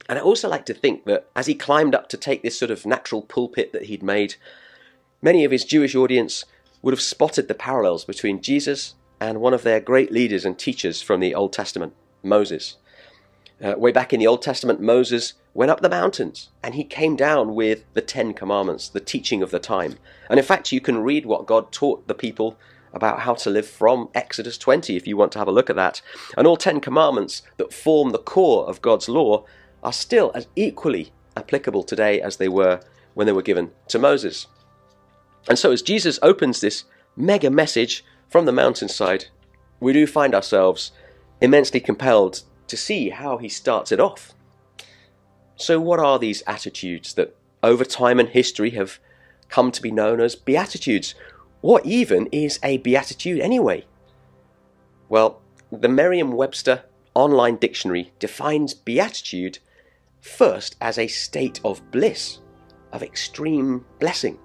And 0.09 0.19
I 0.19 0.23
also 0.23 0.49
like 0.49 0.67
to 0.67 0.75
think 0.75 1.05
that 1.05 1.29
as 1.37 1.47
he 1.47 1.55
climbed 1.55 1.95
up 1.95 2.09
to 2.09 2.17
take 2.17 2.43
this 2.43 2.59
sort 2.59 2.71
of 2.71 2.87
natural 2.87 3.23
pulpit 3.23 3.73
that 3.73 3.85
he'd 3.85 4.03
made, 4.03 4.35
many 5.21 5.45
of 5.45 5.51
his 5.51 5.65
Jewish 5.65 5.95
audience 5.95 6.45
would 6.83 6.93
have 6.93 7.01
spotted 7.01 7.49
the 7.49 7.55
parallels 7.55 8.05
between 8.05 8.43
Jesus 8.43 8.95
and 9.21 9.41
one 9.41 9.55
of 9.55 9.63
their 9.63 9.81
great 9.81 10.11
leaders 10.11 10.45
and 10.45 10.59
teachers 10.59 11.01
from 11.01 11.21
the 11.21 11.35
Old 11.35 11.53
Testament, 11.53 11.95
Moses. 12.23 12.77
Uh, 13.63 13.75
way 13.77 13.93
back 13.93 14.13
in 14.13 14.19
the 14.19 14.27
Old 14.27 14.43
Testament, 14.43 14.81
Moses 14.81 15.35
went 15.55 15.71
up 15.71 15.81
the 15.81 15.89
mountains 15.89 16.49
and 16.65 16.75
he 16.75 16.83
came 16.83 17.15
down 17.15 17.55
with 17.55 17.85
the 17.95 18.01
Ten 18.01 18.35
Commandments, 18.35 18.89
the 18.89 18.99
teaching 18.99 19.41
of 19.41 19.53
the 19.53 19.61
time. 19.61 19.99
And 20.29 20.41
in 20.41 20.45
fact, 20.45 20.73
you 20.73 20.81
can 20.81 20.99
read 20.99 21.27
what 21.27 21.47
God 21.47 21.71
taught 21.71 22.09
the 22.09 22.15
people 22.15 22.59
about 22.93 23.21
how 23.21 23.35
to 23.35 23.51
live 23.51 23.67
from 23.67 24.09
Exodus 24.15 24.59
20 24.59 24.97
if 24.97 25.07
you 25.07 25.17
want 25.17 25.33
to 25.33 25.39
have 25.39 25.49
a 25.49 25.53
look 25.53 25.71
at 25.71 25.77
that. 25.77 26.03
And 26.37 26.47
all 26.47 26.57
Ten 26.57 26.81
Commandments 26.81 27.43
that 27.57 27.73
form 27.73 28.11
the 28.11 28.19
core 28.19 28.69
of 28.69 28.83
God's 28.83 29.09
law 29.09 29.45
are 29.83 29.93
still 29.93 30.31
as 30.35 30.47
equally 30.57 31.13
applicable 31.37 31.83
today 31.83 32.21
as 32.21 32.37
they 32.37 32.49
were 32.49 32.81
when 33.15 33.27
they 33.27 33.33
were 33.33 33.43
given 33.43 33.71
to 33.89 33.99
Moses. 33.99 34.47
And 35.49 35.59
so, 35.59 35.73
as 35.73 35.83
Jesus 35.83 36.19
opens 36.23 36.61
this 36.61 36.85
mega 37.17 37.51
message 37.51 38.05
from 38.29 38.47
the 38.47 38.53
mountainside, 38.53 39.27
we 39.81 39.93
do 39.93 40.07
find 40.07 40.35
ourselves 40.35 40.93
immensely 41.41 41.81
compelled 41.81 42.43
to 42.69 42.77
see 42.77 43.11
how 43.11 43.39
he 43.39 43.49
starts 43.49 43.93
it 43.93 44.01
off. 44.01 44.33
So, 45.57 45.81
what 45.81 45.99
are 45.99 46.19
these 46.19 46.43
attitudes 46.47 47.15
that 47.15 47.37
over 47.63 47.85
time 47.85 48.19
and 48.21 48.29
history 48.29 48.71
have 48.71 48.99
come 49.49 49.71
to 49.73 49.83
be 49.83 49.91
known 49.91 50.21
as 50.21 50.37
beatitudes? 50.37 51.15
What 51.63 51.87
even 51.87 52.27
is 52.33 52.59
a 52.65 52.79
beatitude 52.79 53.41
anyway? 53.41 53.87
Well, 55.09 55.41
the 55.71 55.89
Merriam 55.89 56.33
Webster 56.33 56.83
online 57.15 57.55
dictionary 57.55 58.13
defines 58.19 58.75
beatitude 58.75 59.61
first 60.21 60.75
as 60.81 60.99
a 60.99 61.07
state 61.07 61.61
of 61.65 61.89
bliss, 61.93 62.41
of 62.93 63.01
extreme 63.01 63.85
blessing. 64.01 64.41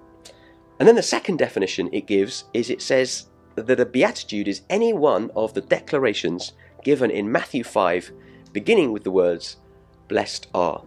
And 0.78 0.86
then 0.86 0.94
the 0.94 1.02
second 1.02 1.38
definition 1.38 1.90
it 1.92 2.06
gives 2.06 2.44
is 2.54 2.70
it 2.70 2.80
says 2.80 3.26
that 3.56 3.80
a 3.80 3.84
beatitude 3.84 4.46
is 4.46 4.62
any 4.70 4.92
one 4.92 5.32
of 5.34 5.54
the 5.54 5.60
declarations 5.60 6.52
given 6.84 7.10
in 7.10 7.32
Matthew 7.32 7.64
5, 7.64 8.12
beginning 8.52 8.92
with 8.92 9.02
the 9.02 9.10
words, 9.10 9.56
Blessed 10.06 10.46
are. 10.54 10.84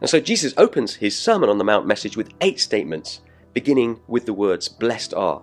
And 0.00 0.08
so 0.08 0.20
Jesus 0.20 0.54
opens 0.56 0.94
his 0.94 1.18
Sermon 1.18 1.50
on 1.50 1.58
the 1.58 1.64
Mount 1.64 1.86
message 1.86 2.16
with 2.16 2.32
eight 2.40 2.58
statements, 2.60 3.20
beginning 3.52 4.00
with 4.08 4.24
the 4.24 4.32
words, 4.32 4.66
Blessed 4.66 5.12
are. 5.12 5.42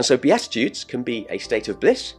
And 0.00 0.06
so 0.06 0.16
beatitudes 0.16 0.82
can 0.82 1.02
be 1.02 1.26
a 1.28 1.36
state 1.36 1.68
of 1.68 1.78
bliss 1.78 2.14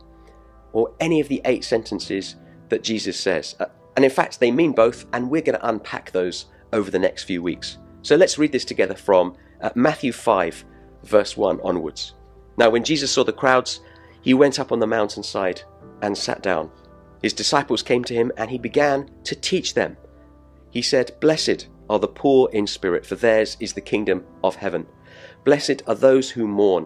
or 0.72 0.94
any 1.00 1.20
of 1.20 1.28
the 1.30 1.42
eight 1.46 1.64
sentences 1.64 2.36
that 2.70 2.84
Jesus 2.84 3.20
says. 3.20 3.56
Uh, 3.60 3.66
and 3.96 4.06
in 4.06 4.12
fact, 4.12 4.40
they 4.40 4.52
mean 4.52 4.72
both, 4.72 5.08
and 5.14 5.28
we're 5.28 5.42
going 5.42 5.58
to 5.58 5.68
unpack 5.68 6.12
those 6.12 6.46
over 6.74 6.92
the 6.92 7.00
next 7.00 7.24
few 7.24 7.42
weeks. 7.42 7.80
So 8.04 8.16
let's 8.16 8.38
read 8.38 8.52
this 8.52 8.66
together 8.66 8.94
from 8.94 9.36
uh, 9.62 9.72
Matthew 9.74 10.12
5, 10.12 10.64
verse 11.06 11.36
1 11.36 11.60
onwards. 11.62 12.14
Now, 12.56 12.70
when 12.70 12.84
Jesus 12.84 13.10
saw 13.10 13.24
the 13.24 13.34
crowds, 13.34 13.80
he 14.22 14.36
went 14.36 14.60
up 14.60 14.72
on 14.72 14.78
the 14.78 14.86
mountainside 14.86 15.64
and 16.04 16.16
sat 16.16 16.44
down. 16.44 16.70
His 17.24 17.34
disciples 17.34 17.82
came 17.82 18.04
to 18.04 18.14
him, 18.14 18.32
and 18.38 18.52
he 18.52 18.60
began 18.60 19.10
to 19.24 19.34
teach 19.34 19.74
them. 19.74 19.98
He 20.70 20.84
said, 20.84 21.20
Blessed 21.20 21.66
are 21.90 21.98
the 21.98 22.08
poor 22.08 22.48
in 22.52 22.68
spirit, 22.68 23.08
for 23.08 23.16
theirs 23.16 23.58
is 23.60 23.74
the 23.74 23.82
kingdom 23.82 24.24
of 24.44 24.58
heaven. 24.58 24.86
Blessed 25.44 25.82
are 25.88 25.96
those 25.96 26.30
who 26.30 26.46
mourn, 26.46 26.86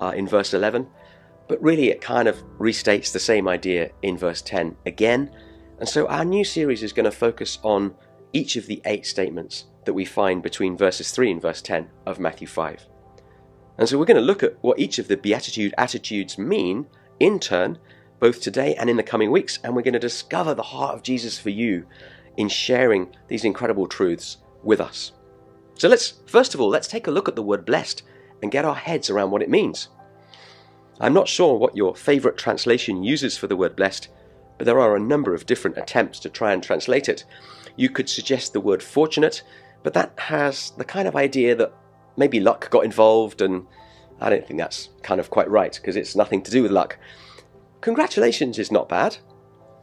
uh, 0.00 0.12
in 0.16 0.26
verse 0.26 0.54
11, 0.54 0.86
but 1.48 1.62
really 1.62 1.90
it 1.90 2.00
kind 2.00 2.28
of 2.28 2.42
restates 2.58 3.12
the 3.12 3.18
same 3.18 3.48
idea 3.48 3.90
in 4.02 4.16
verse 4.16 4.42
10 4.42 4.76
again. 4.86 5.30
And 5.78 5.88
so 5.88 6.06
our 6.06 6.24
new 6.24 6.44
series 6.44 6.82
is 6.82 6.92
going 6.92 7.04
to 7.04 7.10
focus 7.10 7.58
on 7.62 7.94
each 8.32 8.56
of 8.56 8.66
the 8.66 8.80
eight 8.84 9.06
statements 9.06 9.66
that 9.84 9.92
we 9.92 10.04
find 10.04 10.42
between 10.42 10.76
verses 10.76 11.10
3 11.10 11.32
and 11.32 11.42
verse 11.42 11.62
10 11.62 11.88
of 12.06 12.18
Matthew 12.18 12.46
5. 12.46 12.88
And 13.78 13.88
so 13.88 13.98
we're 13.98 14.04
going 14.04 14.16
to 14.16 14.22
look 14.22 14.42
at 14.42 14.56
what 14.62 14.78
each 14.78 14.98
of 14.98 15.08
the 15.08 15.16
beatitude 15.16 15.74
attitudes 15.76 16.38
mean 16.38 16.86
in 17.20 17.40
turn, 17.40 17.78
both 18.20 18.40
today 18.40 18.74
and 18.76 18.88
in 18.88 18.96
the 18.96 19.02
coming 19.02 19.30
weeks, 19.30 19.58
and 19.62 19.74
we're 19.74 19.82
going 19.82 19.94
to 19.94 19.98
discover 19.98 20.54
the 20.54 20.62
heart 20.62 20.94
of 20.94 21.02
Jesus 21.02 21.38
for 21.38 21.50
you 21.50 21.86
in 22.36 22.48
sharing 22.48 23.14
these 23.28 23.44
incredible 23.44 23.86
truths 23.86 24.38
with 24.62 24.80
us. 24.80 25.12
So 25.74 25.88
let's, 25.88 26.14
first 26.26 26.54
of 26.54 26.60
all, 26.60 26.68
let's 26.68 26.88
take 26.88 27.06
a 27.06 27.10
look 27.10 27.28
at 27.28 27.36
the 27.36 27.42
word 27.42 27.64
blessed 27.64 28.02
and 28.44 28.52
get 28.52 28.66
our 28.66 28.74
heads 28.74 29.08
around 29.08 29.30
what 29.30 29.42
it 29.42 29.48
means. 29.48 29.88
I'm 31.00 31.14
not 31.14 31.28
sure 31.28 31.56
what 31.56 31.76
your 31.76 31.96
favorite 31.96 32.36
translation 32.36 33.02
uses 33.02 33.38
for 33.38 33.46
the 33.46 33.56
word 33.56 33.74
blessed, 33.74 34.08
but 34.58 34.66
there 34.66 34.78
are 34.78 34.94
a 34.94 35.00
number 35.00 35.34
of 35.34 35.46
different 35.46 35.78
attempts 35.78 36.20
to 36.20 36.28
try 36.28 36.52
and 36.52 36.62
translate 36.62 37.08
it. 37.08 37.24
You 37.76 37.88
could 37.88 38.08
suggest 38.08 38.52
the 38.52 38.60
word 38.60 38.82
fortunate, 38.82 39.42
but 39.82 39.94
that 39.94 40.12
has 40.18 40.72
the 40.76 40.84
kind 40.84 41.08
of 41.08 41.16
idea 41.16 41.56
that 41.56 41.72
maybe 42.18 42.38
luck 42.38 42.68
got 42.68 42.84
involved, 42.84 43.40
and 43.40 43.66
I 44.20 44.28
don't 44.28 44.46
think 44.46 44.60
that's 44.60 44.90
kind 45.02 45.20
of 45.20 45.30
quite 45.30 45.50
right 45.50 45.74
because 45.74 45.96
it's 45.96 46.14
nothing 46.14 46.42
to 46.42 46.50
do 46.50 46.62
with 46.62 46.70
luck. 46.70 46.98
Congratulations 47.80 48.58
is 48.58 48.70
not 48.70 48.90
bad. 48.90 49.16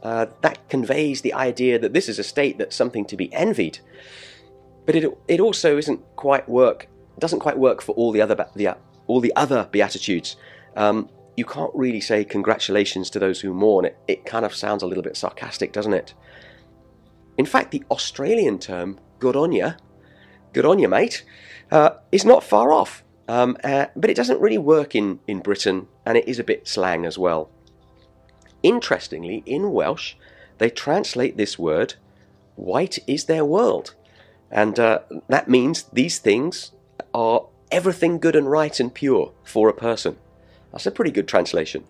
Uh, 0.04 0.26
that 0.42 0.68
conveys 0.68 1.20
the 1.20 1.34
idea 1.34 1.80
that 1.80 1.92
this 1.92 2.08
is 2.08 2.20
a 2.20 2.24
state 2.24 2.58
that's 2.58 2.76
something 2.76 3.04
to 3.06 3.16
be 3.16 3.32
envied. 3.34 3.80
But 4.86 4.94
it, 4.94 5.18
it 5.26 5.40
also 5.40 5.76
isn't 5.76 6.00
quite 6.14 6.48
work, 6.48 6.88
doesn't 7.18 7.40
quite 7.40 7.58
work 7.58 7.82
for 7.82 7.92
all 7.92 8.12
the 8.12 8.20
other, 8.20 8.46
the, 8.54 8.76
all 9.06 9.20
the 9.20 9.34
other 9.36 9.68
beatitudes. 9.70 10.36
Um, 10.76 11.08
you 11.36 11.44
can't 11.44 11.70
really 11.74 12.00
say 12.00 12.24
congratulations 12.24 13.10
to 13.10 13.18
those 13.18 13.40
who 13.40 13.54
mourn. 13.54 13.84
It, 13.84 13.98
it 14.06 14.26
kind 14.26 14.44
of 14.44 14.54
sounds 14.54 14.82
a 14.82 14.86
little 14.86 15.02
bit 15.02 15.16
sarcastic, 15.16 15.72
doesn't 15.72 15.94
it? 15.94 16.14
In 17.38 17.46
fact, 17.46 17.70
the 17.70 17.84
Australian 17.90 18.58
term 18.58 18.98
good 19.18 19.36
on 19.36 19.52
you, 19.52 19.74
good 20.52 20.66
on 20.66 20.78
you, 20.78 20.88
mate, 20.88 21.24
uh, 21.70 21.90
is 22.10 22.24
not 22.24 22.44
far 22.44 22.72
off. 22.72 23.02
Um, 23.28 23.56
uh, 23.64 23.86
but 23.96 24.10
it 24.10 24.16
doesn't 24.16 24.40
really 24.40 24.58
work 24.58 24.94
in, 24.94 25.20
in 25.26 25.40
Britain, 25.40 25.86
and 26.04 26.18
it 26.18 26.28
is 26.28 26.38
a 26.38 26.44
bit 26.44 26.68
slang 26.68 27.06
as 27.06 27.16
well. 27.16 27.50
Interestingly, 28.62 29.42
in 29.46 29.72
Welsh, 29.72 30.14
they 30.58 30.68
translate 30.68 31.36
this 31.36 31.58
word, 31.58 31.94
white 32.56 32.98
is 33.06 33.24
their 33.24 33.44
world. 33.44 33.94
And 34.50 34.78
uh, 34.78 35.00
that 35.28 35.48
means 35.48 35.84
these 35.84 36.18
things 36.18 36.72
are 37.12 37.46
everything 37.70 38.18
good 38.18 38.36
and 38.36 38.50
right 38.50 38.78
and 38.78 38.92
pure 38.92 39.32
for 39.44 39.68
a 39.68 39.74
person. 39.74 40.16
That's 40.70 40.86
a 40.86 40.90
pretty 40.90 41.10
good 41.10 41.28
translation. 41.28 41.84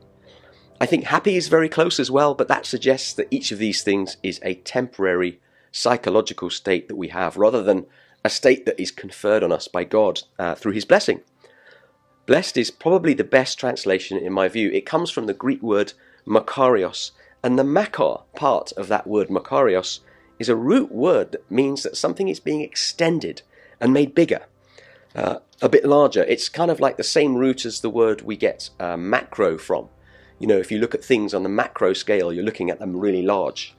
I 0.80 0.86
think 0.86 1.04
happy 1.04 1.36
is 1.36 1.48
very 1.48 1.68
close 1.68 2.00
as 2.00 2.10
well, 2.10 2.34
but 2.34 2.48
that 2.48 2.66
suggests 2.66 3.12
that 3.14 3.28
each 3.30 3.52
of 3.52 3.58
these 3.58 3.82
things 3.82 4.16
is 4.22 4.40
a 4.42 4.54
temporary 4.54 5.40
psychological 5.70 6.50
state 6.50 6.88
that 6.88 6.96
we 6.96 7.08
have 7.08 7.36
rather 7.36 7.62
than 7.62 7.86
a 8.24 8.30
state 8.30 8.66
that 8.66 8.80
is 8.80 8.90
conferred 8.90 9.42
on 9.42 9.52
us 9.52 9.68
by 9.68 9.84
God 9.84 10.22
uh, 10.38 10.54
through 10.54 10.72
his 10.72 10.84
blessing. 10.84 11.22
Blessed 12.26 12.56
is 12.56 12.70
probably 12.70 13.14
the 13.14 13.24
best 13.24 13.58
translation 13.58 14.16
in 14.16 14.32
my 14.32 14.48
view. 14.48 14.70
It 14.70 14.86
comes 14.86 15.10
from 15.10 15.26
the 15.26 15.34
Greek 15.34 15.62
word 15.62 15.92
makarios, 16.26 17.10
and 17.42 17.58
the 17.58 17.64
makar 17.64 18.18
part 18.36 18.72
of 18.72 18.88
that 18.88 19.06
word 19.06 19.28
makarios 19.28 20.00
is 20.38 20.48
a 20.48 20.56
root 20.56 20.92
word 20.92 21.32
that 21.32 21.50
means 21.50 21.82
that 21.82 21.96
something 21.96 22.28
is 22.28 22.40
being 22.40 22.60
extended 22.60 23.42
and 23.80 23.92
made 23.92 24.14
bigger, 24.14 24.42
uh, 25.14 25.38
a 25.60 25.68
bit 25.68 25.84
larger. 25.84 26.22
It's 26.24 26.48
kind 26.48 26.70
of 26.70 26.80
like 26.80 26.96
the 26.96 27.04
same 27.04 27.34
root 27.34 27.64
as 27.64 27.80
the 27.80 27.90
word 27.90 28.22
we 28.22 28.36
get 28.36 28.70
uh, 28.80 28.96
macro 28.96 29.58
from. 29.58 29.88
You 30.38 30.46
know, 30.46 30.58
if 30.58 30.72
you 30.72 30.78
look 30.78 30.94
at 30.94 31.04
things 31.04 31.34
on 31.34 31.42
the 31.42 31.48
macro 31.48 31.92
scale, 31.92 32.32
you're 32.32 32.44
looking 32.44 32.70
at 32.70 32.78
them 32.78 32.96
really 32.96 33.22
large. 33.22 33.74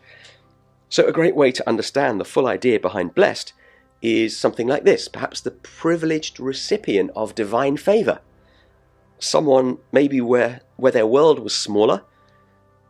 So, 0.89 1.05
a 1.05 1.11
great 1.11 1.35
way 1.35 1.51
to 1.51 1.67
understand 1.67 2.19
the 2.19 2.25
full 2.25 2.47
idea 2.47 2.79
behind 2.79 3.15
blessed 3.15 3.53
is 4.01 4.37
something 4.37 4.67
like 4.67 4.83
this 4.83 5.07
perhaps 5.07 5.41
the 5.41 5.51
privileged 5.51 6.39
recipient 6.39 7.09
of 7.15 7.35
divine 7.35 7.77
favor. 7.77 8.19
Someone 9.17 9.79
maybe 9.91 10.21
where, 10.21 10.61
where 10.75 10.91
their 10.91 11.07
world 11.07 11.39
was 11.39 11.55
smaller, 11.55 12.03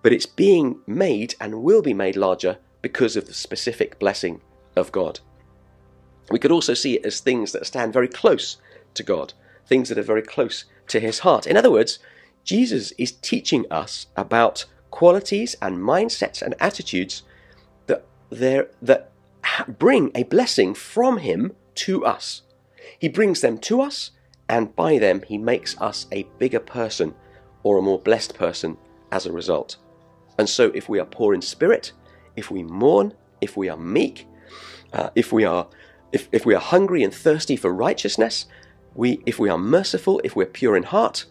but 0.01 0.11
it's 0.11 0.25
being 0.25 0.79
made 0.85 1.35
and 1.39 1.63
will 1.63 1.81
be 1.81 1.93
made 1.93 2.17
larger 2.17 2.57
because 2.81 3.15
of 3.15 3.27
the 3.27 3.33
specific 3.33 3.99
blessing 3.99 4.41
of 4.75 4.91
God. 4.91 5.19
We 6.31 6.39
could 6.39 6.51
also 6.51 6.73
see 6.73 6.95
it 6.95 7.05
as 7.05 7.19
things 7.19 7.51
that 7.51 7.65
stand 7.65 7.93
very 7.93 8.07
close 8.07 8.57
to 8.93 9.03
God, 9.03 9.33
things 9.67 9.89
that 9.89 9.97
are 9.97 10.03
very 10.03 10.21
close 10.21 10.65
to 10.87 10.99
His 10.99 11.19
heart. 11.19 11.47
In 11.47 11.57
other 11.57 11.71
words, 11.71 11.99
Jesus 12.43 12.91
is 12.97 13.11
teaching 13.11 13.65
us 13.71 14.07
about 14.15 14.65
qualities 14.91 15.55
and 15.61 15.77
mindsets 15.77 16.41
and 16.41 16.55
attitudes 16.59 17.23
that, 17.87 18.05
there 18.29 18.69
that 18.81 19.11
bring 19.67 20.11
a 20.15 20.23
blessing 20.23 20.73
from 20.73 21.17
Him 21.17 21.53
to 21.75 22.05
us. 22.05 22.43
He 22.99 23.07
brings 23.07 23.41
them 23.41 23.57
to 23.59 23.81
us, 23.81 24.11
and 24.47 24.75
by 24.75 24.97
them, 24.99 25.23
He 25.27 25.37
makes 25.37 25.79
us 25.81 26.07
a 26.11 26.27
bigger 26.37 26.59
person 26.59 27.15
or 27.63 27.77
a 27.77 27.81
more 27.81 27.99
blessed 27.99 28.35
person 28.35 28.77
as 29.11 29.25
a 29.25 29.31
result. 29.31 29.77
And 30.37 30.49
so, 30.49 30.71
if 30.73 30.89
we 30.89 30.99
are 30.99 31.05
poor 31.05 31.33
in 31.33 31.41
spirit, 31.41 31.91
if 32.35 32.49
we 32.49 32.63
mourn, 32.63 33.13
if 33.41 33.55
we 33.55 33.69
are 33.69 33.77
meek, 33.77 34.27
uh, 34.91 35.09
if 35.15 35.31
we 35.31 35.45
are 35.45 35.67
if, 36.13 36.29
if 36.31 36.45
we 36.45 36.53
are 36.53 36.61
hungry 36.61 37.03
and 37.03 37.13
thirsty 37.13 37.55
for 37.55 37.73
righteousness, 37.73 38.45
we 38.95 39.21
if 39.25 39.39
we 39.39 39.49
are 39.49 39.57
merciful, 39.57 40.21
if 40.23 40.35
we're 40.35 40.45
pure 40.45 40.77
in 40.77 40.83
heart, 40.83 41.25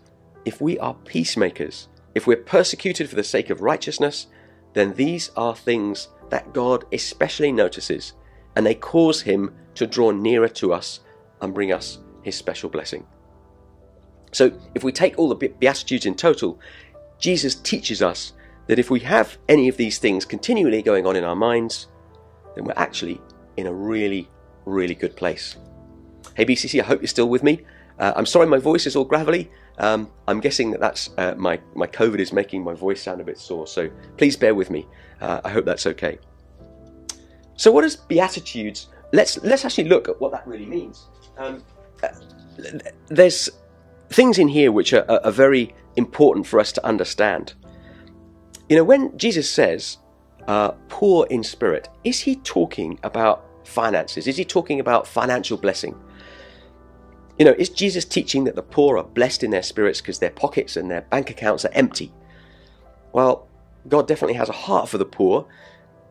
if 0.45 0.61
we 0.61 0.79
are 0.81 0.95
peacemakers, 1.07 1.89
if 2.15 2.27
we're 2.27 2.37
persecuted 2.37 3.09
for 3.09 3.17
the 3.17 3.25
sake 3.25 3.49
of 3.49 3.63
righteousness, 3.63 4.27
then 4.75 4.95
these 4.95 5.31
are 5.37 5.55
things 5.55 6.09
that 6.31 6.53
God 6.53 6.85
especially 6.93 7.53
notices, 7.53 8.15
and 8.57 8.67
they 8.67 8.75
cause 8.75 9.23
Him 9.23 9.55
to 9.77 9.87
draw 9.87 10.11
nearer 10.11 10.49
to 10.49 10.73
us 10.73 11.01
and 11.41 11.55
bring 11.55 11.73
us 11.73 11.99
His 12.23 12.37
special 12.37 12.69
blessing. 12.69 13.07
So, 14.33 14.59
if 14.75 14.83
we 14.83 14.93
take 14.93 15.19
all 15.19 15.29
the 15.29 15.49
Beatitudes 15.49 16.07
in 16.07 16.15
total, 16.15 16.59
Jesus 17.19 17.55
teaches 17.55 18.03
us 18.03 18.33
that 18.67 18.79
if 18.79 18.91
we 18.91 19.01
have 19.01 19.37
any 19.49 19.69
of 19.69 19.77
these 19.77 19.99
things 19.99 20.25
continually 20.25 20.83
going 20.83 21.07
on 21.07 21.17
in 21.17 21.25
our 21.25 21.37
minds, 21.37 21.89
then 22.55 22.65
we're 22.65 22.73
actually 22.77 23.21
in 23.57 23.67
a 23.67 23.73
really, 23.73 24.29
really 24.65 24.95
good 24.95 25.17
place. 25.17 25.57
Hey 26.35 26.45
BCC, 26.45 26.81
I 26.81 26.85
hope 26.85 27.01
you're 27.01 27.09
still 27.09 27.29
with 27.29 27.43
me. 27.43 27.61
Uh, 27.99 28.13
I'm 28.17 28.27
sorry 28.27 28.47
my 28.47 28.59
voice 28.59 28.87
is 28.87 28.97
all 28.97 29.05
gravelly. 29.05 29.51
Um, 29.79 30.11
I'm 30.27 30.41
guessing 30.41 30.71
that 30.73 30.81
that's 30.81 31.11
uh, 31.19 31.35
my 31.37 31.61
my 31.75 31.87
COVID 31.87 32.19
is 32.19 32.33
making 32.33 32.65
my 32.65 32.75
voice 32.75 33.03
sound 33.03 33.21
a 33.21 33.25
bit 33.25 33.39
sore. 33.39 33.67
So 33.67 33.91
please 34.17 34.37
bear 34.37 34.55
with 34.55 34.71
me. 34.71 34.87
Uh, 35.21 35.41
I 35.45 35.51
hope 35.51 35.65
that's 35.65 35.87
okay. 35.87 36.19
So 37.57 37.71
what 37.71 37.85
is 37.85 37.97
beatitudes? 37.97 38.89
Let's 39.13 39.43
let's 39.43 39.65
actually 39.65 39.85
look 39.85 40.09
at 40.09 40.21
what 40.21 40.33
that 40.33 40.47
really 40.47 40.67
means. 40.67 41.07
Um, 41.37 41.63
uh, 42.03 42.09
there's 43.09 43.51
things 44.11 44.39
in 44.39 44.49
here 44.49 44.73
which 44.73 44.93
are, 44.93 45.05
are 45.25 45.31
very 45.31 45.75
important 45.97 46.47
for 46.47 46.61
us 46.61 46.73
to 46.73 46.87
understand. 46.87 47.55
You 48.69 48.77
know, 48.77 48.85
when 48.85 49.17
Jesus 49.19 49.51
says 49.51 49.99
uh, 50.49 50.73
poor 50.89 51.27
in 51.31 51.43
spirit, 51.43 51.89
is 52.05 52.21
he 52.21 52.37
talking 52.37 52.99
about 53.03 53.45
finances? 53.65 54.27
Is 54.27 54.37
he 54.37 54.45
talking 54.45 54.81
about 54.81 55.07
financial 55.07 55.57
blessing? 55.57 55.99
You 57.39 57.47
know, 57.47 57.55
is 57.59 57.71
Jesus 57.71 58.05
teaching 58.05 58.45
that 58.45 58.57
the 58.57 58.63
poor 58.63 58.99
are 58.99 59.05
blessed 59.05 59.43
in 59.43 59.51
their 59.51 59.63
spirits 59.63 60.01
because 60.01 60.19
their 60.19 60.31
pockets 60.31 60.77
and 60.77 60.91
their 60.91 61.03
bank 61.03 61.31
accounts 61.31 61.65
are 61.65 61.73
empty? 61.73 62.13
Well, 63.13 63.49
God 63.89 64.07
definitely 64.07 64.35
has 64.35 64.49
a 64.49 64.53
heart 64.53 64.89
for 64.89 64.99
the 64.99 65.05
poor, 65.05 65.47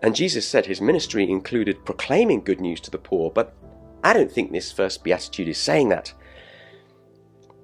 and 0.01 0.15
Jesus 0.15 0.48
said 0.48 0.65
his 0.65 0.81
ministry 0.81 1.29
included 1.29 1.86
proclaiming 1.86 2.43
good 2.43 2.60
news 2.60 2.81
to 2.81 2.91
the 2.91 2.98
poor, 2.98 3.29
but 3.29 3.55
I 4.03 4.13
don't 4.13 4.31
think 4.31 4.51
this 4.51 4.72
first 4.72 5.03
beatitude 5.03 5.48
is 5.48 5.58
saying 5.58 5.89
that. 5.89 6.13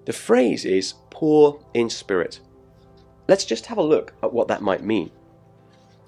The 0.06 0.14
phrase 0.14 0.64
is 0.64 0.94
poor 1.10 1.60
in 1.74 1.90
spirit. 1.90 2.40
Let's 3.28 3.44
just 3.44 3.66
have 3.66 3.78
a 3.78 3.84
look 3.84 4.14
at 4.24 4.32
what 4.32 4.48
that 4.48 4.62
might 4.62 4.84
mean. 4.84 5.12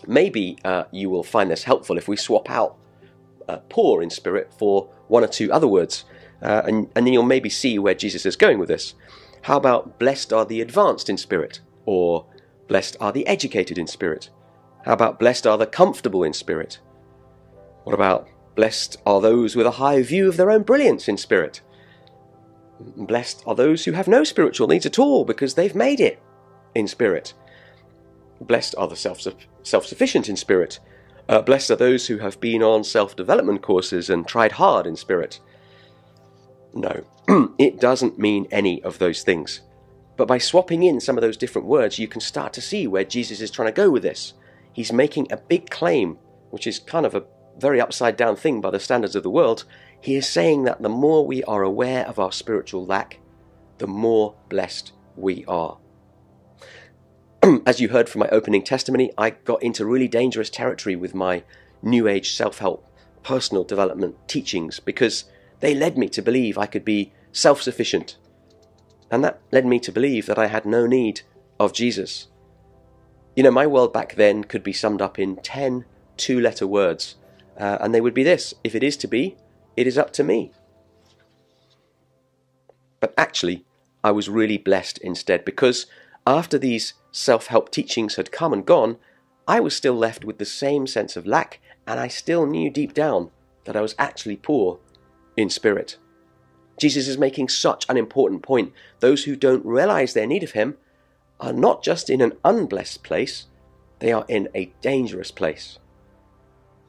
Maybe 0.08 0.58
uh, 0.64 0.86
you 0.92 1.10
will 1.10 1.24
find 1.24 1.52
this 1.52 1.64
helpful 1.64 1.98
if 1.98 2.08
we 2.08 2.16
swap 2.16 2.50
out 2.50 2.78
uh, 3.50 3.58
poor 3.70 4.02
in 4.02 4.10
spirit 4.10 4.54
for 4.58 4.90
one 5.08 5.24
or 5.24 5.28
two 5.28 5.52
other 5.52 5.68
words. 5.68 6.06
Uh, 6.42 6.62
and, 6.66 6.90
and 6.96 7.06
then 7.06 7.14
you'll 7.14 7.24
maybe 7.24 7.50
see 7.50 7.80
where 7.80 7.96
Jesus 7.96 8.26
is 8.26 8.36
going 8.36 8.60
with 8.60 8.70
this. 8.70 8.94
How 9.42 9.58
about 9.58 10.00
blessed 10.00 10.32
are 10.32 10.46
the 10.46 10.62
advanced 10.62 11.10
in 11.10 11.18
spirit? 11.18 11.60
Or 11.86 12.26
blessed 12.68 12.96
are 13.02 13.12
the 13.12 13.26
educated 13.28 13.78
in 13.78 13.88
spirit? 13.88 14.30
How 14.86 14.94
about 14.94 15.20
blessed 15.20 15.48
are 15.48 15.58
the 15.58 15.66
comfortable 15.66 16.24
in 16.24 16.34
spirit? 16.34 16.80
What 17.84 17.94
about 17.94 18.30
blessed 18.56 18.98
are 19.06 19.20
those 19.20 19.56
with 19.56 19.66
a 19.66 19.72
high 19.72 20.02
view 20.04 20.30
of 20.30 20.38
their 20.38 20.52
own 20.52 20.64
brilliance 20.64 21.08
in 21.08 21.18
spirit? 21.18 21.62
Blessed 22.80 23.44
are 23.46 23.56
those 23.56 23.84
who 23.84 23.92
have 23.94 24.08
no 24.08 24.24
spiritual 24.24 24.68
needs 24.68 24.86
at 24.86 25.00
all 25.00 25.26
because 25.26 25.56
they've 25.56 25.76
made 25.76 26.00
it 26.00 26.22
in 26.76 26.88
spirit. 26.88 27.34
Blessed 28.40 28.76
are 28.78 28.88
the 28.88 28.96
self 28.96 29.86
sufficient 29.86 30.30
in 30.30 30.38
spirit. 30.38 30.80
Uh, 31.30 31.44
blessed 31.44 31.70
are 31.70 31.76
those 31.76 32.08
who 32.08 32.18
have 32.18 32.40
been 32.40 32.64
on 32.64 32.84
self 32.84 33.16
development 33.16 33.62
courses 33.62 34.10
and 34.10 34.28
tried 34.28 34.54
hard 34.54 34.88
in 34.88 34.96
spirit. 34.96 35.40
No, 36.74 37.04
it 37.60 37.80
doesn't 37.80 38.18
mean 38.18 38.48
any 38.50 38.82
of 38.82 38.98
those 38.98 39.22
things. 39.22 39.62
But 40.18 40.28
by 40.28 40.40
swapping 40.40 40.82
in 40.82 41.00
some 41.00 41.20
of 41.20 41.22
those 41.22 41.38
different 41.38 41.68
words, 41.68 42.00
you 42.00 42.08
can 42.08 42.20
start 42.20 42.52
to 42.54 42.62
see 42.62 42.88
where 42.88 43.04
Jesus 43.04 43.42
is 43.42 43.52
trying 43.52 43.68
to 43.68 43.72
go 43.72 43.92
with 43.92 44.02
this. 44.02 44.34
He's 44.74 44.92
making 44.92 45.32
a 45.32 45.38
big 45.38 45.70
claim, 45.70 46.18
which 46.50 46.66
is 46.66 46.80
kind 46.80 47.06
of 47.06 47.14
a 47.14 47.24
very 47.60 47.80
upside 47.80 48.18
down 48.18 48.36
thing 48.36 48.60
by 48.60 48.72
the 48.72 48.80
standards 48.80 49.16
of 49.16 49.22
the 49.22 49.30
world. 49.30 49.66
He 50.02 50.16
is 50.16 50.28
saying 50.28 50.64
that 50.64 50.82
the 50.82 50.90
more 50.90 51.28
we 51.28 51.44
are 51.44 51.62
aware 51.62 52.08
of 52.08 52.18
our 52.18 52.32
spiritual 52.32 52.88
lack, 52.88 53.20
the 53.78 53.88
more 53.88 54.34
blessed 54.50 54.94
we 55.16 55.46
are. 55.46 55.78
As 57.66 57.80
you 57.80 57.90
heard 57.90 58.10
from 58.10 58.20
my 58.20 58.30
opening 58.30 58.64
testimony, 58.64 59.12
I 59.18 59.32
got 59.32 59.64
into 59.64 59.86
really 59.86 60.08
dangerous 60.08 60.50
territory 60.50 60.96
with 60.96 61.16
my 61.16 61.44
New 61.82 62.08
Age 62.08 62.32
self 62.32 62.60
help, 62.60 62.86
personal 63.24 63.64
development 63.64 64.16
teachings 64.28 64.80
because 64.80 65.26
they 65.60 65.74
led 65.74 65.98
me 65.98 66.10
to 66.10 66.22
believe 66.22 66.58
I 66.58 66.66
could 66.66 66.86
be 66.86 67.12
self 67.32 67.62
sufficient. 67.62 68.18
And 69.12 69.24
that 69.24 69.42
led 69.52 69.66
me 69.66 69.80
to 69.80 69.92
believe 69.92 70.26
that 70.28 70.38
I 70.38 70.48
had 70.48 70.66
no 70.66 70.86
need 70.86 71.22
of 71.60 71.74
Jesus. 71.74 72.28
You 73.36 73.44
know, 73.44 73.52
my 73.52 73.66
world 73.66 73.94
back 73.94 74.16
then 74.16 74.44
could 74.44 74.64
be 74.64 74.74
summed 74.74 75.02
up 75.02 75.18
in 75.18 75.38
10 75.38 75.86
two 76.18 76.40
letter 76.40 76.68
words, 76.68 77.16
uh, 77.58 77.78
and 77.80 77.96
they 77.96 78.02
would 78.02 78.14
be 78.14 78.24
this 78.24 78.54
If 78.64 78.76
it 78.76 78.84
is 78.84 78.98
to 78.98 79.08
be, 79.08 79.38
it 79.78 79.88
is 79.88 79.98
up 79.98 80.12
to 80.14 80.24
me. 80.24 80.52
But 83.00 83.14
actually, 83.18 83.66
I 84.04 84.12
was 84.12 84.30
really 84.30 84.58
blessed 84.58 84.98
instead 85.00 85.46
because 85.46 85.86
after 86.30 86.60
these 86.60 86.94
self 87.12 87.48
help 87.48 87.72
teachings 87.72 88.16
had 88.16 88.32
come 88.32 88.54
and 88.54 88.64
gone, 88.64 88.98
I 89.48 89.60
was 89.60 89.76
still 89.76 89.96
left 89.96 90.24
with 90.24 90.38
the 90.38 90.46
same 90.46 90.86
sense 90.86 91.18
of 91.18 91.26
lack, 91.26 91.60
and 91.88 92.00
I 92.00 92.08
still 92.08 92.46
knew 92.46 92.70
deep 92.70 92.94
down 92.94 93.32
that 93.64 93.76
I 93.76 93.82
was 93.82 93.96
actually 93.98 94.36
poor 94.36 94.80
in 95.36 95.50
spirit. 95.50 95.98
Jesus 96.78 97.08
is 97.08 97.18
making 97.18 97.50
such 97.50 97.84
an 97.90 97.98
important 97.98 98.44
point. 98.44 98.74
Those 99.00 99.24
who 99.24 99.36
don't 99.36 99.66
realize 99.66 100.14
their 100.14 100.28
need 100.28 100.44
of 100.44 100.52
Him 100.52 100.78
are 101.40 101.52
not 101.52 101.84
just 101.84 102.12
in 102.12 102.22
an 102.22 102.34
unblessed 102.46 103.04
place, 103.04 103.48
they 103.98 104.12
are 104.12 104.26
in 104.28 104.50
a 104.54 104.72
dangerous 104.82 105.32
place. 105.32 105.80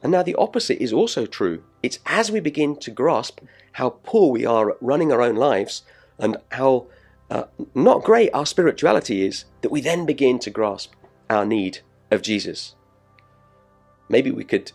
And 0.03 0.11
now 0.11 0.21
the 0.21 0.35
opposite 0.35 0.81
is 0.81 0.93
also 0.93 1.25
true. 1.25 1.63
It's 1.81 1.99
as 2.05 2.31
we 2.31 2.39
begin 2.39 2.75
to 2.77 2.91
grasp 2.91 3.39
how 3.73 3.89
poor 4.03 4.31
we 4.31 4.45
are 4.45 4.69
at 4.69 4.81
running 4.81 5.11
our 5.11 5.21
own 5.21 5.35
lives 5.35 5.81
and 6.19 6.37
how 6.51 6.87
uh, 7.31 7.45
not 7.73 8.03
great 8.03 8.29
our 8.33 8.45
spirituality 8.45 9.25
is 9.25 9.45
that 9.61 9.71
we 9.71 9.81
then 9.81 10.05
begin 10.05 10.37
to 10.39 10.49
grasp 10.49 10.93
our 11.29 11.45
need 11.45 11.79
of 12.11 12.21
Jesus. 12.21 12.75
Maybe 14.09 14.31
we 14.31 14.43
could 14.43 14.73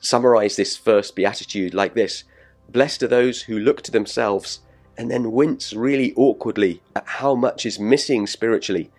summarize 0.00 0.56
this 0.56 0.76
first 0.76 1.14
beatitude 1.14 1.74
like 1.74 1.94
this 1.94 2.24
Blessed 2.68 3.02
are 3.02 3.08
those 3.08 3.42
who 3.42 3.58
look 3.58 3.82
to 3.82 3.90
themselves 3.90 4.60
and 4.96 5.10
then 5.10 5.32
wince 5.32 5.74
really 5.74 6.14
awkwardly 6.16 6.80
at 6.96 7.06
how 7.06 7.34
much 7.34 7.66
is 7.66 7.78
missing 7.78 8.26
spiritually. 8.26 8.90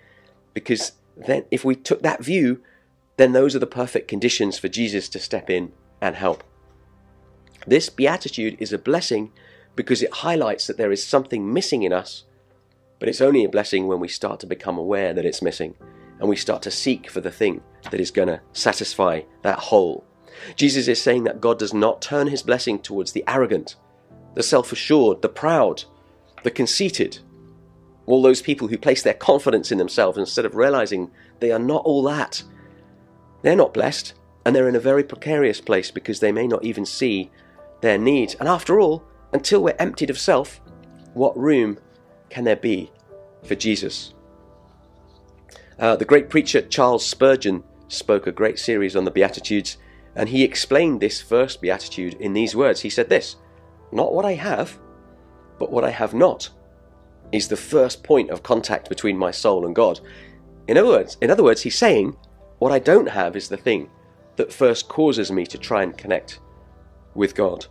Because 0.53 0.91
then, 1.17 1.45
if 1.49 1.65
we 1.65 1.75
took 1.75 2.03
that 2.03 2.23
view, 2.23 2.61
then 3.17 3.31
those 3.31 3.55
are 3.55 3.59
the 3.59 3.65
perfect 3.65 4.07
conditions 4.07 4.59
for 4.59 4.67
Jesus 4.67 5.09
to 5.09 5.19
step 5.19 5.49
in 5.49 5.71
and 6.01 6.15
help. 6.15 6.43
This 7.65 7.89
beatitude 7.89 8.57
is 8.59 8.73
a 8.73 8.77
blessing 8.77 9.31
because 9.75 10.03
it 10.03 10.13
highlights 10.13 10.67
that 10.67 10.77
there 10.77 10.91
is 10.91 11.03
something 11.03 11.51
missing 11.51 11.81
in 11.81 11.93
us, 11.93 12.25
but 13.03 13.09
it's 13.09 13.19
only 13.19 13.43
a 13.43 13.49
blessing 13.49 13.87
when 13.87 13.99
we 13.99 14.07
start 14.07 14.39
to 14.39 14.47
become 14.47 14.77
aware 14.77 15.13
that 15.13 15.25
it's 15.25 15.41
missing 15.41 15.75
and 16.21 16.29
we 16.29 16.37
start 16.37 16.61
to 16.61 16.71
seek 16.71 17.09
for 17.09 17.19
the 17.19 17.29
thing 17.29 17.59
that 17.91 17.99
is 17.99 18.11
going 18.11 18.29
to 18.29 18.39
satisfy 18.53 19.19
that 19.41 19.59
hole 19.59 20.05
Jesus 20.55 20.87
is 20.87 21.01
saying 21.01 21.25
that 21.25 21.41
God 21.41 21.59
does 21.59 21.73
not 21.73 22.01
turn 22.01 22.27
his 22.27 22.41
blessing 22.41 22.79
towards 22.79 23.11
the 23.11 23.25
arrogant, 23.27 23.75
the 24.35 24.41
self 24.41 24.71
assured, 24.71 25.21
the 25.21 25.27
proud, 25.27 25.83
the 26.43 26.49
conceited, 26.49 27.19
all 28.05 28.21
those 28.21 28.41
people 28.41 28.69
who 28.69 28.77
place 28.77 29.03
their 29.03 29.13
confidence 29.13 29.69
in 29.69 29.77
themselves 29.77 30.17
instead 30.17 30.45
of 30.45 30.55
realizing 30.55 31.11
they 31.41 31.51
are 31.51 31.59
not 31.59 31.83
all 31.83 32.03
that. 32.03 32.41
They're 33.41 33.55
not 33.57 33.73
blessed, 33.73 34.13
and 34.45 34.55
they're 34.55 34.69
in 34.69 34.77
a 34.77 34.79
very 34.79 35.03
precarious 35.03 35.59
place 35.59 35.91
because 35.91 36.21
they 36.21 36.31
may 36.31 36.47
not 36.47 36.63
even 36.63 36.85
see 36.85 37.31
their 37.81 37.97
need. 37.97 38.35
And 38.39 38.47
after 38.47 38.79
all, 38.79 39.03
until 39.33 39.61
we're 39.61 39.75
emptied 39.77 40.09
of 40.09 40.17
self, 40.17 40.61
what 41.13 41.37
room 41.37 41.77
can 42.33 42.45
there 42.45 42.55
be 42.55 42.91
for 43.43 43.53
Jesus? 43.53 44.15
Uh, 45.77 45.95
the 45.95 46.03
great 46.03 46.31
preacher 46.31 46.63
Charles 46.63 47.05
Spurgeon 47.05 47.63
spoke 47.89 48.25
a 48.25 48.31
great 48.31 48.57
series 48.57 48.95
on 48.95 49.05
the 49.05 49.11
Beatitudes 49.11 49.77
and 50.15 50.27
he 50.27 50.43
explained 50.43 50.99
this 50.99 51.21
first 51.21 51.61
beatitude 51.61 52.15
in 52.15 52.33
these 52.33 52.55
words. 52.55 52.81
He 52.81 52.89
said 52.89 53.07
this 53.07 53.35
Not 53.91 54.13
what 54.15 54.25
I 54.25 54.33
have, 54.33 54.79
but 55.59 55.71
what 55.71 55.83
I 55.83 55.91
have 55.91 56.15
not 56.15 56.49
is 57.31 57.47
the 57.47 57.55
first 57.55 58.03
point 58.03 58.31
of 58.31 58.41
contact 58.41 58.89
between 58.89 59.17
my 59.17 59.29
soul 59.29 59.67
and 59.67 59.75
God. 59.75 59.99
In 60.67 60.75
other 60.75 60.89
words, 60.89 61.17
in 61.21 61.29
other 61.29 61.43
words, 61.43 61.61
he's 61.61 61.77
saying, 61.77 62.17
What 62.57 62.71
I 62.71 62.79
don't 62.79 63.09
have 63.09 63.35
is 63.35 63.47
the 63.47 63.57
thing 63.57 63.91
that 64.37 64.51
first 64.51 64.89
causes 64.89 65.31
me 65.31 65.45
to 65.45 65.59
try 65.59 65.83
and 65.83 65.95
connect 65.95 66.39
with 67.13 67.35
God. 67.35 67.67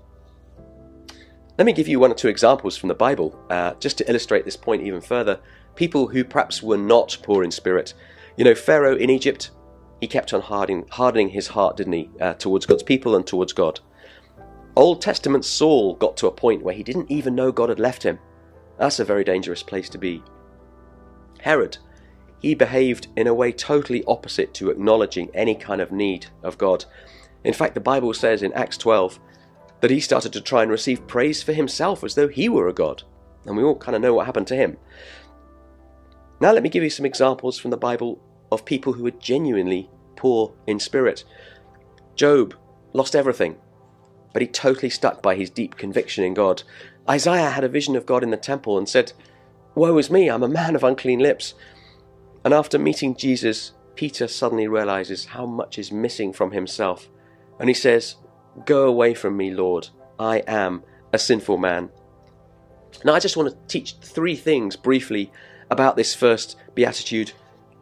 Let 1.58 1.66
me 1.66 1.72
give 1.72 1.88
you 1.88 2.00
one 2.00 2.10
or 2.10 2.14
two 2.14 2.28
examples 2.28 2.76
from 2.76 2.88
the 2.88 2.94
Bible, 2.94 3.38
uh, 3.50 3.74
just 3.74 3.98
to 3.98 4.08
illustrate 4.08 4.44
this 4.44 4.56
point 4.56 4.82
even 4.82 5.00
further. 5.00 5.38
People 5.74 6.08
who 6.08 6.24
perhaps 6.24 6.62
were 6.62 6.78
not 6.78 7.18
poor 7.22 7.44
in 7.44 7.50
spirit. 7.50 7.92
You 8.36 8.44
know, 8.44 8.54
Pharaoh 8.54 8.96
in 8.96 9.10
Egypt, 9.10 9.50
he 10.00 10.06
kept 10.06 10.32
on 10.32 10.40
hardening, 10.40 10.86
hardening 10.90 11.28
his 11.28 11.48
heart, 11.48 11.76
didn't 11.76 11.92
he, 11.92 12.10
uh, 12.20 12.34
towards 12.34 12.64
God's 12.64 12.82
people 12.82 13.16
and 13.16 13.26
towards 13.26 13.52
God. 13.52 13.80
Old 14.76 15.02
Testament 15.02 15.44
Saul 15.44 15.94
got 15.96 16.16
to 16.18 16.26
a 16.26 16.32
point 16.32 16.62
where 16.62 16.74
he 16.74 16.82
didn't 16.82 17.10
even 17.10 17.34
know 17.34 17.52
God 17.52 17.68
had 17.68 17.78
left 17.78 18.02
him. 18.02 18.18
That's 18.78 19.00
a 19.00 19.04
very 19.04 19.22
dangerous 19.22 19.62
place 19.62 19.90
to 19.90 19.98
be. 19.98 20.22
Herod, 21.40 21.76
he 22.40 22.54
behaved 22.54 23.08
in 23.16 23.26
a 23.26 23.34
way 23.34 23.52
totally 23.52 24.02
opposite 24.06 24.54
to 24.54 24.70
acknowledging 24.70 25.30
any 25.34 25.54
kind 25.54 25.82
of 25.82 25.92
need 25.92 26.26
of 26.42 26.56
God. 26.56 26.86
In 27.44 27.52
fact, 27.52 27.74
the 27.74 27.80
Bible 27.80 28.14
says 28.14 28.42
in 28.42 28.52
Acts 28.54 28.78
12 28.78 29.18
that 29.82 29.90
he 29.90 30.00
started 30.00 30.32
to 30.32 30.40
try 30.40 30.62
and 30.62 30.70
receive 30.70 31.06
praise 31.08 31.42
for 31.42 31.52
himself 31.52 32.02
as 32.04 32.14
though 32.14 32.28
he 32.28 32.48
were 32.48 32.68
a 32.68 32.72
God. 32.72 33.02
And 33.44 33.56
we 33.56 33.64
all 33.64 33.76
kind 33.76 33.96
of 33.96 34.00
know 34.00 34.14
what 34.14 34.26
happened 34.26 34.46
to 34.46 34.56
him. 34.56 34.78
Now, 36.40 36.52
let 36.52 36.62
me 36.62 36.68
give 36.68 36.84
you 36.84 36.90
some 36.90 37.04
examples 37.04 37.58
from 37.58 37.72
the 37.72 37.76
Bible 37.76 38.20
of 38.52 38.64
people 38.64 38.92
who 38.92 39.02
were 39.02 39.10
genuinely 39.10 39.90
poor 40.16 40.54
in 40.68 40.78
spirit. 40.78 41.24
Job 42.14 42.54
lost 42.92 43.16
everything, 43.16 43.56
but 44.32 44.40
he 44.40 44.48
totally 44.48 44.90
stuck 44.90 45.20
by 45.20 45.34
his 45.34 45.50
deep 45.50 45.76
conviction 45.76 46.22
in 46.22 46.34
God. 46.34 46.62
Isaiah 47.10 47.50
had 47.50 47.64
a 47.64 47.68
vision 47.68 47.96
of 47.96 48.06
God 48.06 48.22
in 48.22 48.30
the 48.30 48.36
temple 48.36 48.78
and 48.78 48.88
said, 48.88 49.12
Woe 49.74 49.98
is 49.98 50.10
me, 50.10 50.28
I'm 50.28 50.44
a 50.44 50.48
man 50.48 50.76
of 50.76 50.84
unclean 50.84 51.18
lips. 51.18 51.54
And 52.44 52.54
after 52.54 52.78
meeting 52.78 53.16
Jesus, 53.16 53.72
Peter 53.96 54.28
suddenly 54.28 54.68
realizes 54.68 55.24
how 55.24 55.44
much 55.44 55.76
is 55.76 55.90
missing 55.90 56.32
from 56.32 56.52
himself. 56.52 57.08
And 57.58 57.68
he 57.68 57.74
says, 57.74 58.16
Go 58.64 58.86
away 58.86 59.14
from 59.14 59.36
me, 59.36 59.52
Lord. 59.52 59.88
I 60.18 60.38
am 60.46 60.84
a 61.12 61.18
sinful 61.18 61.58
man. 61.58 61.90
Now, 63.04 63.14
I 63.14 63.18
just 63.18 63.36
want 63.36 63.48
to 63.48 63.66
teach 63.66 63.96
three 63.96 64.36
things 64.36 64.76
briefly 64.76 65.32
about 65.70 65.96
this 65.96 66.14
first 66.14 66.56
beatitude 66.74 67.32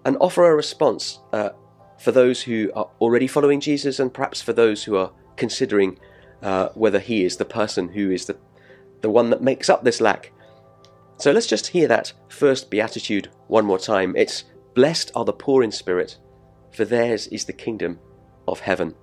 and 0.05 0.17
offer 0.21 0.47
a 0.47 0.55
response 0.55 1.19
uh, 1.33 1.51
for 1.99 2.13
those 2.13 2.43
who 2.43 2.71
are 2.75 2.89
already 3.01 3.27
following 3.27 3.61
Jesus 3.61 3.99
and 3.99 4.15
perhaps 4.15 4.41
for 4.41 4.53
those 4.53 4.85
who 4.85 4.97
are 4.97 5.13
considering 5.37 5.99
uh, 6.43 6.69
whether 6.75 6.99
he 6.99 7.25
is 7.25 7.37
the 7.37 7.45
person 7.45 7.89
who 7.89 8.11
is 8.11 8.27
the, 8.27 8.39
the 9.03 9.11
one 9.11 9.31
that 9.31 9.43
makes 9.43 9.69
up 9.69 9.85
this 9.85 10.01
lack. 10.01 10.33
So 11.19 11.33
let's 11.33 11.47
just 11.47 11.67
hear 11.67 11.87
that 11.89 12.13
first 12.29 12.71
beatitude 12.71 13.29
one 13.49 13.67
more 13.67 13.79
time. 13.79 14.15
It's 14.17 14.45
Blessed 14.75 15.11
are 15.17 15.25
the 15.25 15.33
poor 15.33 15.65
in 15.65 15.73
spirit, 15.73 16.17
for 16.71 16.85
theirs 16.85 17.27
is 17.27 17.45
the 17.45 17.53
kingdom 17.53 17.99
of 18.47 18.61
heaven. 18.61 18.95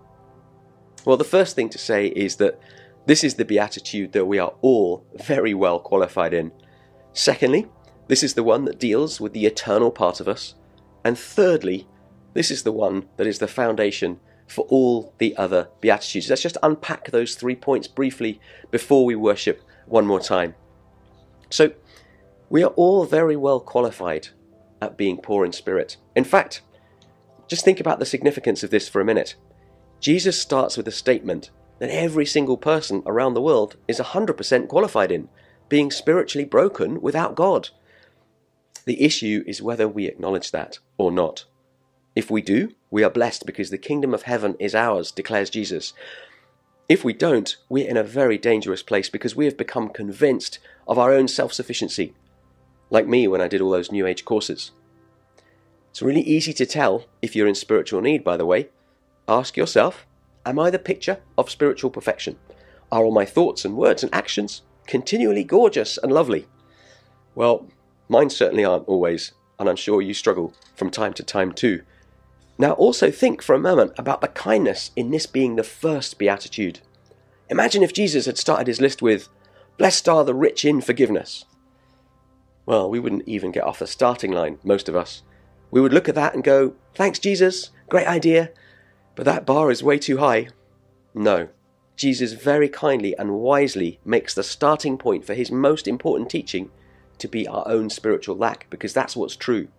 Well, 1.07 1.15
the 1.15 1.23
first 1.23 1.55
thing 1.55 1.69
to 1.69 1.77
say 1.77 2.07
is 2.07 2.35
that 2.35 2.59
this 3.05 3.23
is 3.23 3.35
the 3.35 3.45
beatitude 3.45 4.11
that 4.11 4.25
we 4.25 4.39
are 4.39 4.53
all 4.59 5.05
very 5.15 5.53
well 5.53 5.79
qualified 5.79 6.33
in. 6.33 6.51
Secondly, 7.13 7.67
this 8.09 8.23
is 8.23 8.33
the 8.33 8.43
one 8.43 8.65
that 8.65 8.77
deals 8.77 9.21
with 9.21 9.31
the 9.31 9.45
eternal 9.45 9.89
part 9.89 10.19
of 10.19 10.27
us 10.27 10.55
and 11.05 11.17
thirdly, 11.17 11.87
this 12.33 12.51
is 12.51 12.63
the 12.63 12.73
one 12.73 13.07
that 13.15 13.25
is 13.25 13.39
the 13.39 13.47
foundation 13.47 14.19
for 14.49 14.65
all 14.65 15.13
the 15.17 15.33
other 15.37 15.69
Beatitudes. 15.79 16.29
Let's 16.29 16.41
just 16.41 16.57
unpack 16.61 17.11
those 17.11 17.35
three 17.35 17.55
points 17.55 17.87
briefly 17.87 18.41
before 18.69 19.05
we 19.05 19.15
worship 19.15 19.61
one 19.85 20.05
more 20.05 20.19
time. 20.19 20.55
So, 21.49 21.71
we 22.49 22.65
are 22.65 22.73
all 22.75 23.05
very 23.05 23.37
well 23.37 23.61
qualified 23.61 24.27
at 24.81 24.97
being 24.97 25.19
poor 25.19 25.45
in 25.45 25.53
spirit. 25.53 25.95
In 26.17 26.25
fact, 26.25 26.63
just 27.47 27.63
think 27.63 27.79
about 27.79 27.99
the 27.99 28.05
significance 28.05 28.61
of 28.61 28.71
this 28.71 28.89
for 28.89 28.99
a 28.99 29.05
minute. 29.05 29.35
Jesus 29.99 30.39
starts 30.39 30.77
with 30.77 30.88
a 30.88 30.91
statement 30.91 31.49
that 31.79 31.89
every 31.89 32.25
single 32.25 32.57
person 32.57 33.03
around 33.05 33.33
the 33.33 33.41
world 33.41 33.75
is 33.88 33.99
100% 33.99 34.67
qualified 34.67 35.12
in, 35.12 35.29
being 35.69 35.91
spiritually 35.91 36.45
broken 36.45 37.01
without 37.01 37.36
God. 37.36 37.69
The 38.86 39.01
issue 39.03 39.43
is 39.45 39.62
whether 39.62 39.88
we 39.88 40.05
acknowledge 40.05 40.51
that 40.51 40.79
or 40.97 41.12
not. 41.12 41.45
If 42.15 42.31
we 42.31 42.41
do, 42.41 42.73
we 42.89 43.03
are 43.03 43.10
blessed 43.10 43.45
because 43.45 43.69
the 43.69 43.77
kingdom 43.77 44.13
of 44.13 44.23
heaven 44.23 44.55
is 44.60 44.73
ours, 44.73 45.12
declares 45.12 45.49
Jesus. 45.49 45.93
If 46.89 47.03
we 47.03 47.13
don't, 47.13 47.55
we're 47.69 47.88
in 47.88 47.97
a 47.97 48.03
very 48.03 48.38
dangerous 48.38 48.81
place 48.81 49.10
because 49.10 49.36
we 49.36 49.45
have 49.45 49.57
become 49.57 49.89
convinced 49.89 50.60
of 50.88 50.97
our 50.97 51.12
own 51.12 51.27
self 51.27 51.53
sufficiency, 51.53 52.13
like 52.89 53.07
me 53.07 53.27
when 53.27 53.41
I 53.41 53.47
did 53.47 53.62
all 53.62 53.71
those 53.71 53.91
New 53.91 54.07
Age 54.07 54.23
courses. 54.23 54.71
It's 55.89 56.01
really 56.01 56.21
easy 56.21 56.53
to 56.53 56.65
tell 56.65 57.05
if 57.21 57.36
you're 57.36 57.47
in 57.47 57.55
spiritual 57.55 58.01
need, 58.01 58.23
by 58.23 58.38
the 58.38 58.45
way. 58.45 58.69
Ask 59.27 59.57
yourself 59.57 60.05
Am 60.45 60.57
I 60.57 60.69
the 60.69 60.79
picture 60.79 61.19
of 61.37 61.49
spiritual 61.49 61.89
perfection? 61.89 62.37
Are 62.91 63.03
all 63.03 63.11
my 63.11 63.25
thoughts 63.25 63.65
and 63.65 63.75
words 63.75 64.01
and 64.01 64.13
actions 64.13 64.61
continually 64.85 65.43
gorgeous 65.43 65.97
and 65.97 66.11
lovely? 66.11 66.47
Well, 67.35 67.67
mine 68.07 68.29
certainly 68.29 68.63
aren't 68.63 68.87
always, 68.87 69.33
and 69.59 69.69
I'm 69.69 69.75
sure 69.75 70.01
you 70.01 70.13
struggle 70.13 70.53
from 70.75 70.89
time 70.89 71.13
to 71.15 71.23
time 71.23 71.51
too. 71.51 71.83
Now, 72.57 72.71
also 72.71 73.11
think 73.11 73.43
for 73.43 73.53
a 73.53 73.59
moment 73.59 73.91
about 73.97 74.21
the 74.21 74.29
kindness 74.29 74.91
in 74.95 75.11
this 75.11 75.25
being 75.25 75.57
the 75.57 75.63
first 75.63 76.17
beatitude. 76.17 76.79
Imagine 77.49 77.83
if 77.83 77.93
Jesus 77.93 78.25
had 78.25 78.37
started 78.37 78.67
his 78.67 78.81
list 78.81 79.01
with, 79.01 79.27
Blessed 79.77 80.09
are 80.09 80.23
the 80.23 80.33
rich 80.33 80.65
in 80.65 80.81
forgiveness. 80.81 81.45
Well, 82.65 82.89
we 82.89 82.99
wouldn't 82.99 83.27
even 83.27 83.51
get 83.51 83.63
off 83.63 83.79
the 83.79 83.87
starting 83.87 84.31
line, 84.31 84.57
most 84.63 84.89
of 84.89 84.95
us. 84.95 85.21
We 85.69 85.81
would 85.81 85.93
look 85.93 86.09
at 86.09 86.15
that 86.15 86.33
and 86.33 86.43
go, 86.43 86.73
Thanks, 86.95 87.19
Jesus, 87.19 87.69
great 87.89 88.07
idea, 88.07 88.49
but 89.17 89.25
that 89.25 89.47
bar 89.47 89.71
is 89.71 89.82
way 89.82 89.97
too 89.97 90.17
high. 90.17 90.47
No, 91.15 91.49
Jesus 91.95 92.34
very 92.34 92.69
kindly 92.69 93.17
and 93.17 93.34
wisely 93.34 93.99
makes 94.06 94.36
the 94.36 94.43
starting 94.43 94.95
point 94.95 95.25
for 95.25 95.34
his 95.34 95.51
most 95.51 95.88
important 95.88 96.30
teaching 96.30 96.69
to 97.17 97.27
be 97.27 97.47
our 97.47 97.67
own 97.67 97.89
spiritual 97.89 98.38
lack, 98.38 98.69
because 98.69 98.93
that's 98.93 99.15
what's 99.15 99.36
true. 99.36 99.69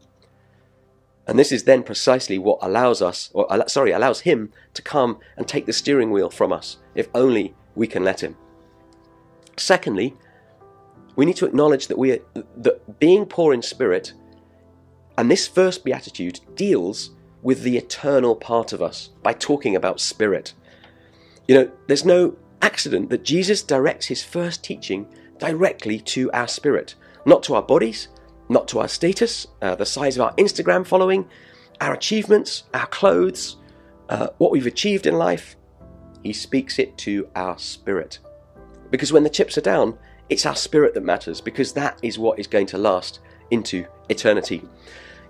And 1.28 1.38
this 1.38 1.52
is 1.52 1.62
then 1.62 1.84
precisely 1.84 2.36
what 2.36 2.58
allows 2.62 3.00
us, 3.00 3.30
or 3.32 3.46
sorry, 3.68 3.92
allows 3.92 4.22
him 4.22 4.50
to 4.74 4.82
come 4.82 5.18
and 5.36 5.46
take 5.46 5.66
the 5.66 5.72
steering 5.72 6.10
wheel 6.10 6.30
from 6.30 6.52
us, 6.52 6.78
if 6.96 7.08
only 7.14 7.54
we 7.76 7.86
can 7.86 8.02
let 8.02 8.20
him. 8.20 8.36
Secondly, 9.56 10.16
we 11.14 11.24
need 11.24 11.36
to 11.36 11.46
acknowledge 11.46 11.86
that 11.86 11.98
we 11.98 12.10
are, 12.12 12.18
that 12.56 12.98
being 12.98 13.24
poor 13.24 13.54
in 13.54 13.62
spirit, 13.62 14.14
and 15.16 15.30
this 15.30 15.46
first 15.46 15.84
beatitude 15.84 16.40
deals 16.56 17.10
with 17.42 17.62
the 17.62 17.76
eternal 17.76 18.34
part 18.34 18.72
of 18.72 18.82
us 18.82 19.10
by 19.22 19.32
talking 19.32 19.76
about 19.76 20.00
spirit. 20.00 20.52
You 21.46 21.54
know, 21.54 21.70
there's 21.86 22.04
no 22.04 22.36
accident 22.62 23.10
that 23.10 23.24
Jesus 23.24 23.62
directs 23.62 24.06
his 24.06 24.22
first 24.22 24.64
teaching 24.64 25.06
directly 25.38 26.00
to 26.00 26.30
our 26.32 26.48
spirit, 26.48 26.94
not 27.24 27.42
to 27.44 27.54
our 27.54 27.62
bodies, 27.62 28.08
not 28.48 28.68
to 28.68 28.80
our 28.80 28.88
status, 28.88 29.46
uh, 29.62 29.74
the 29.74 29.86
size 29.86 30.16
of 30.16 30.22
our 30.22 30.34
Instagram 30.34 30.86
following, 30.86 31.28
our 31.80 31.94
achievements, 31.94 32.64
our 32.74 32.86
clothes, 32.86 33.56
uh, 34.08 34.28
what 34.38 34.50
we've 34.50 34.66
achieved 34.66 35.06
in 35.06 35.14
life. 35.14 35.56
He 36.22 36.32
speaks 36.32 36.78
it 36.78 36.98
to 36.98 37.28
our 37.36 37.58
spirit. 37.58 38.18
Because 38.90 39.12
when 39.12 39.22
the 39.22 39.30
chips 39.30 39.56
are 39.58 39.62
down, 39.62 39.96
it's 40.28 40.46
our 40.46 40.56
spirit 40.56 40.94
that 40.94 41.04
matters, 41.04 41.40
because 41.40 41.72
that 41.74 41.98
is 42.02 42.18
what 42.18 42.38
is 42.38 42.46
going 42.46 42.66
to 42.66 42.78
last 42.78 43.20
into 43.50 43.86
eternity. 44.08 44.62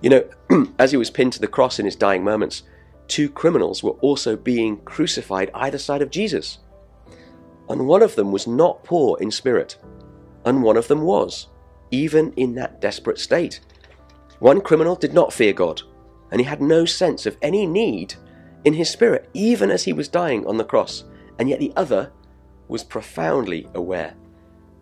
You 0.01 0.11
know, 0.11 0.29
as 0.79 0.91
he 0.91 0.97
was 0.97 1.11
pinned 1.11 1.33
to 1.35 1.41
the 1.41 1.49
cross 1.49 1.79
in 1.79 1.85
his 1.85 1.97
dying 1.97 2.23
moments, 2.23 2.63
two 3.09 3.29
criminals 3.29 3.83
were 3.83 3.93
also 3.93 4.37
being 4.37 4.79
crucified 4.79 5.51
either 5.55 5.79
side 5.79 6.03
of 6.03 6.11
Jesus. 6.11 6.59
And 7.69 7.87
one 7.87 8.03
of 8.03 8.15
them 8.15 8.33
was 8.33 8.47
not 8.47 8.85
poor 8.85 9.19
in 9.21 9.31
spirit, 9.31 9.77
and 10.45 10.63
one 10.63 10.77
of 10.77 10.89
them 10.89 11.03
was 11.03 11.49
even 11.91 12.33
in 12.35 12.55
that 12.55 12.81
desperate 12.81 13.19
state. 13.19 13.61
One 14.39 14.61
criminal 14.61 14.95
did 14.95 15.15
not 15.15 15.33
fear 15.33 15.53
God, 15.53 15.83
and 16.31 16.41
he 16.41 16.47
had 16.47 16.61
no 16.61 16.85
sense 16.85 17.27
of 17.27 17.37
any 17.43 17.67
need 17.67 18.15
in 18.65 18.75
his 18.75 18.91
spirit, 18.91 19.29
even 19.35 19.71
as 19.71 19.85
he 19.85 19.93
was 19.93 20.09
dying 20.09 20.47
on 20.47 20.59
the 20.59 20.65
cross, 20.65 21.05
and 21.39 21.49
yet 21.49 21.61
the 21.61 21.73
other 21.77 22.13
was 22.69 22.85
profoundly 22.85 23.67
aware 23.75 24.15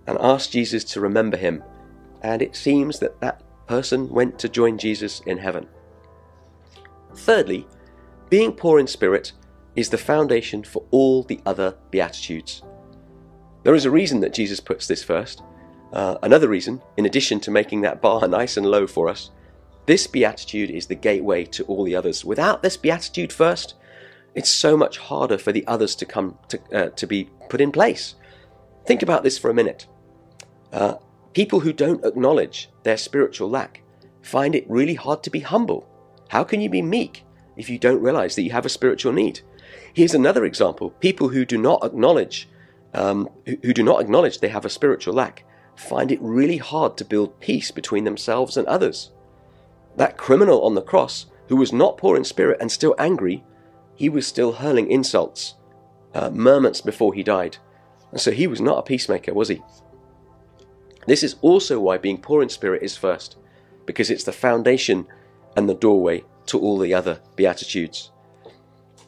and 0.07 0.19
asked 0.21 0.53
Jesus 0.53 0.85
to 0.85 1.01
remember 1.01 1.37
him, 1.37 1.63
and 2.23 2.43
it 2.43 2.57
seems 2.57 2.99
that 2.99 3.21
that 3.21 3.43
person 3.67 4.09
went 4.09 4.39
to 4.39 4.49
join 4.49 4.79
Jesus 4.79 5.21
in 5.27 5.39
heaven. 5.39 5.67
Thirdly, 7.15 7.67
being 8.29 8.53
poor 8.53 8.79
in 8.79 8.87
spirit 8.87 9.33
is 9.75 9.91
the 9.91 9.99
foundation 9.99 10.65
for 10.65 10.85
all 10.91 11.23
the 11.23 11.41
other 11.47 11.77
Beatitudes. 11.91 12.63
There 13.63 13.75
is 13.75 13.85
a 13.85 13.91
reason 13.91 14.21
that 14.21 14.35
Jesus 14.35 14.61
puts 14.61 14.87
this 14.87 15.03
first. 15.03 15.43
Uh, 15.93 16.17
another 16.23 16.49
reason, 16.49 16.81
in 16.97 17.07
addition 17.07 17.41
to 17.41 17.51
making 17.51 17.81
that 17.83 18.01
bar 18.01 18.27
nice 18.29 18.57
and 18.57 18.67
low 18.67 18.87
for 18.87 19.09
us, 19.09 19.31
this 19.87 20.07
beatitude 20.07 20.71
is 20.71 20.87
the 20.87 20.95
gateway 20.95 21.45
to 21.45 21.65
all 21.65 21.85
the 21.85 21.95
others. 21.95 22.25
Without 22.25 22.63
this 22.63 22.77
beatitude 22.77 23.33
first, 23.33 23.75
it's 24.35 24.51
so 24.51 24.77
much 24.77 24.99
harder 24.99 25.39
for 25.39 25.53
the 25.53 25.67
others 25.67 25.95
to 25.97 26.05
come 26.05 26.39
to, 26.49 26.61
uh, 26.73 26.91
to 26.91 27.07
be 27.07 27.31
put 27.49 27.61
in 27.61 27.73
place. 27.73 28.17
Think 28.85 29.03
about 29.03 29.23
this 29.23 29.39
for 29.39 29.51
a 29.51 29.55
minute. 29.55 29.87
Uh, 30.73 30.97
people 31.37 31.61
who 31.61 31.71
don't 31.71 32.03
acknowledge 32.03 32.71
their 32.83 32.97
spiritual 32.97 33.51
lack 33.51 33.83
find 34.23 34.55
it 34.55 34.65
really 34.71 34.95
hard 34.95 35.23
to 35.23 35.29
be 35.29 35.41
humble. 35.41 35.87
How 36.31 36.43
can 36.43 36.63
you 36.63 36.71
be 36.71 36.81
meek 36.81 37.27
if 37.59 37.69
you 37.69 37.79
don't 37.79 38.01
realize 38.01 38.35
that 38.35 38.43
you 38.43 38.53
have 38.53 38.65
a 38.65 38.71
spiritual 38.71 39.13
need? 39.13 39.41
Here's 39.93 40.15
another 40.15 40.47
example: 40.47 40.93
people 40.93 41.29
who 41.29 41.45
do 41.45 41.59
not 41.59 41.85
acknowledge 41.85 42.49
um, 42.95 43.29
who, 43.45 43.75
do 43.75 43.83
not 43.83 44.01
acknowledge 44.01 44.39
they 44.39 44.49
have 44.49 44.65
a 44.65 44.71
spiritual 44.71 45.13
lack 45.13 45.45
find 45.77 46.11
it 46.11 46.23
really 46.23 46.57
hard 46.57 46.97
to 46.97 47.05
build 47.05 47.39
peace 47.39 47.71
between 47.71 48.05
themselves 48.05 48.57
and 48.57 48.67
others. 48.67 49.11
That 49.97 50.17
criminal 50.17 50.63
on 50.63 50.75
the 50.75 50.89
cross, 50.91 51.27
who 51.49 51.57
was 51.57 51.71
not 51.71 51.99
poor 51.99 52.17
in 52.17 52.25
spirit 52.25 52.57
and 52.63 52.73
still 52.73 52.95
angry, 52.99 53.45
he 53.95 54.09
was 54.09 54.27
still 54.27 54.53
hurling 54.53 54.91
insults 54.91 55.57
uh, 56.15 56.31
moments 56.31 56.81
before 56.81 57.13
he 57.13 57.23
died. 57.23 57.59
And 58.11 58.23
so 58.23 58.31
he 58.31 58.47
was 58.47 58.63
not 58.63 58.79
a 58.79 58.83
peacemaker, 58.83 59.35
was 59.35 59.49
he? 59.49 59.61
This 61.07 61.23
is 61.23 61.37
also 61.41 61.81
why 61.81 61.99
being 61.99 62.21
poor 62.21 62.43
in 62.43 62.49
spirit 62.49 62.83
is 62.83 62.97
first, 62.97 63.37
because 63.87 64.11
it's 64.11 64.25
the 64.25 64.33
foundation 64.33 65.07
and 65.57 65.69
the 65.69 65.75
doorway 65.75 66.25
to 66.47 66.59
all 66.59 66.79
the 66.79 66.95
other 66.95 67.21
Beatitudes. 67.37 68.11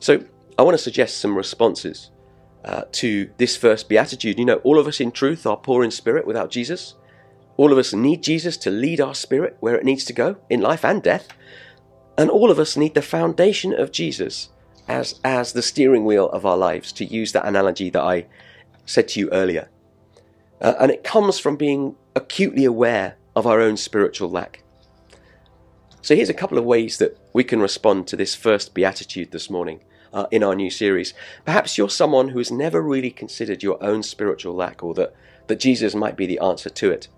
So 0.00 0.24
I 0.58 0.62
want 0.62 0.76
to 0.76 0.82
suggest 0.82 1.18
some 1.18 1.36
responses 1.36 2.10
uh, 2.64 2.82
to 2.92 3.30
this 3.38 3.56
first 3.56 3.88
beatitude. 3.88 4.38
You 4.38 4.44
know, 4.44 4.56
all 4.56 4.78
of 4.78 4.86
us 4.86 5.00
in 5.00 5.12
truth 5.12 5.46
are 5.46 5.56
poor 5.56 5.84
in 5.84 5.90
spirit 5.90 6.26
without 6.26 6.50
Jesus. 6.50 6.94
All 7.56 7.72
of 7.72 7.78
us 7.78 7.92
need 7.92 8.22
Jesus 8.22 8.56
to 8.58 8.70
lead 8.70 9.00
our 9.00 9.14
spirit 9.14 9.56
where 9.60 9.76
it 9.76 9.84
needs 9.84 10.04
to 10.04 10.12
go 10.12 10.36
in 10.48 10.60
life 10.60 10.84
and 10.84 11.02
death. 11.02 11.28
And 12.16 12.30
all 12.30 12.50
of 12.50 12.58
us 12.58 12.76
need 12.76 12.94
the 12.94 13.02
foundation 13.02 13.72
of 13.72 13.92
Jesus 13.92 14.50
as, 14.88 15.20
as 15.22 15.52
the 15.52 15.62
steering 15.62 16.04
wheel 16.04 16.28
of 16.30 16.46
our 16.46 16.56
lives, 16.56 16.92
to 16.92 17.04
use 17.04 17.32
that 17.32 17.46
analogy 17.46 17.90
that 17.90 18.02
I 18.02 18.26
said 18.86 19.08
to 19.08 19.20
you 19.20 19.28
earlier. 19.30 19.68
Uh, 20.60 20.74
and 20.80 20.90
it 20.90 21.04
comes 21.04 21.38
from 21.38 21.56
being 21.56 21.94
acutely 22.14 22.64
aware 22.64 23.16
of 23.36 23.46
our 23.46 23.60
own 23.60 23.76
spiritual 23.76 24.28
lack. 24.28 24.62
So 26.02 26.16
here's 26.16 26.28
a 26.28 26.34
couple 26.34 26.58
of 26.58 26.64
ways 26.64 26.98
that 26.98 27.18
we 27.32 27.44
can 27.44 27.60
respond 27.60 28.06
to 28.08 28.16
this 28.16 28.34
first 28.34 28.74
beatitude 28.74 29.30
this 29.30 29.50
morning 29.50 29.80
uh, 30.12 30.26
in 30.30 30.42
our 30.42 30.54
new 30.54 30.70
series. 30.70 31.14
Perhaps 31.44 31.76
you're 31.76 31.90
someone 31.90 32.28
who 32.28 32.38
has 32.38 32.50
never 32.50 32.80
really 32.80 33.10
considered 33.10 33.62
your 33.62 33.82
own 33.82 34.02
spiritual 34.02 34.54
lack 34.54 34.82
or 34.82 34.94
that, 34.94 35.14
that 35.48 35.60
Jesus 35.60 35.94
might 35.94 36.16
be 36.16 36.26
the 36.26 36.38
answer 36.38 36.70
to 36.70 36.90
it. 36.90 37.08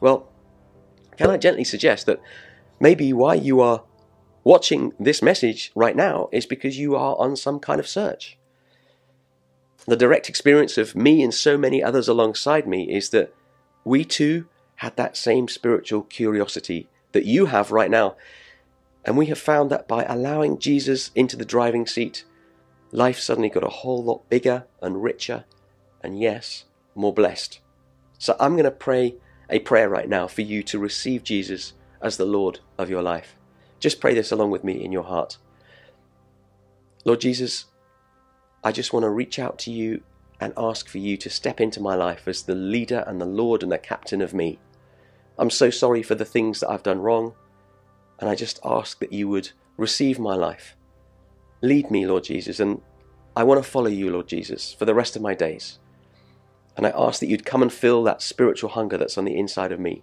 Well, 0.00 0.28
can 1.16 1.30
I 1.30 1.38
gently 1.38 1.64
suggest 1.64 2.06
that 2.06 2.20
maybe 2.78 3.12
why 3.12 3.34
you 3.34 3.60
are 3.60 3.82
watching 4.44 4.92
this 5.00 5.22
message 5.22 5.72
right 5.74 5.96
now 5.96 6.28
is 6.30 6.46
because 6.46 6.78
you 6.78 6.94
are 6.94 7.16
on 7.18 7.34
some 7.34 7.58
kind 7.58 7.80
of 7.80 7.88
search. 7.88 8.38
The 9.86 9.96
direct 9.96 10.28
experience 10.28 10.76
of 10.78 10.96
me 10.96 11.22
and 11.22 11.32
so 11.32 11.56
many 11.56 11.82
others 11.82 12.08
alongside 12.08 12.66
me 12.66 12.92
is 12.92 13.10
that 13.10 13.32
we 13.84 14.04
too 14.04 14.46
had 14.76 14.96
that 14.96 15.16
same 15.16 15.48
spiritual 15.48 16.02
curiosity 16.02 16.88
that 17.12 17.24
you 17.24 17.46
have 17.46 17.70
right 17.70 17.90
now. 17.90 18.16
And 19.04 19.16
we 19.16 19.26
have 19.26 19.38
found 19.38 19.70
that 19.70 19.86
by 19.86 20.04
allowing 20.04 20.58
Jesus 20.58 21.12
into 21.14 21.36
the 21.36 21.44
driving 21.44 21.86
seat, 21.86 22.24
life 22.90 23.20
suddenly 23.20 23.48
got 23.48 23.62
a 23.62 23.68
whole 23.68 24.02
lot 24.02 24.28
bigger 24.28 24.66
and 24.82 25.02
richer, 25.02 25.44
and 26.02 26.18
yes, 26.20 26.64
more 26.94 27.14
blessed. 27.14 27.60
So 28.18 28.36
I'm 28.40 28.54
going 28.54 28.64
to 28.64 28.70
pray 28.70 29.14
a 29.48 29.60
prayer 29.60 29.88
right 29.88 30.08
now 30.08 30.26
for 30.26 30.42
you 30.42 30.62
to 30.64 30.78
receive 30.78 31.22
Jesus 31.22 31.74
as 32.02 32.16
the 32.16 32.24
Lord 32.24 32.58
of 32.76 32.90
your 32.90 33.02
life. 33.02 33.36
Just 33.78 34.00
pray 34.00 34.14
this 34.14 34.32
along 34.32 34.50
with 34.50 34.64
me 34.64 34.84
in 34.84 34.90
your 34.90 35.04
heart. 35.04 35.38
Lord 37.04 37.20
Jesus, 37.20 37.66
I 38.64 38.72
just 38.72 38.92
want 38.92 39.04
to 39.04 39.10
reach 39.10 39.38
out 39.38 39.58
to 39.60 39.70
you 39.70 40.02
and 40.40 40.52
ask 40.56 40.88
for 40.88 40.98
you 40.98 41.16
to 41.16 41.30
step 41.30 41.60
into 41.60 41.80
my 41.80 41.94
life 41.94 42.28
as 42.28 42.42
the 42.42 42.54
leader 42.54 43.04
and 43.06 43.20
the 43.20 43.26
Lord 43.26 43.62
and 43.62 43.72
the 43.72 43.78
captain 43.78 44.20
of 44.20 44.34
me. 44.34 44.58
I'm 45.38 45.50
so 45.50 45.70
sorry 45.70 46.02
for 46.02 46.14
the 46.14 46.24
things 46.24 46.60
that 46.60 46.70
I've 46.70 46.82
done 46.82 47.00
wrong, 47.00 47.34
and 48.18 48.28
I 48.28 48.34
just 48.34 48.60
ask 48.64 48.98
that 49.00 49.12
you 49.12 49.28
would 49.28 49.50
receive 49.76 50.18
my 50.18 50.34
life. 50.34 50.76
Lead 51.62 51.90
me, 51.90 52.06
Lord 52.06 52.24
Jesus, 52.24 52.60
and 52.60 52.80
I 53.34 53.44
want 53.44 53.62
to 53.62 53.70
follow 53.70 53.88
you, 53.88 54.10
Lord 54.10 54.28
Jesus, 54.28 54.72
for 54.72 54.84
the 54.84 54.94
rest 54.94 55.16
of 55.16 55.22
my 55.22 55.34
days. 55.34 55.78
And 56.76 56.86
I 56.86 56.92
ask 56.96 57.20
that 57.20 57.28
you'd 57.28 57.46
come 57.46 57.62
and 57.62 57.72
fill 57.72 58.02
that 58.04 58.22
spiritual 58.22 58.70
hunger 58.70 58.98
that's 58.98 59.18
on 59.18 59.24
the 59.24 59.38
inside 59.38 59.72
of 59.72 59.80
me. 59.80 60.02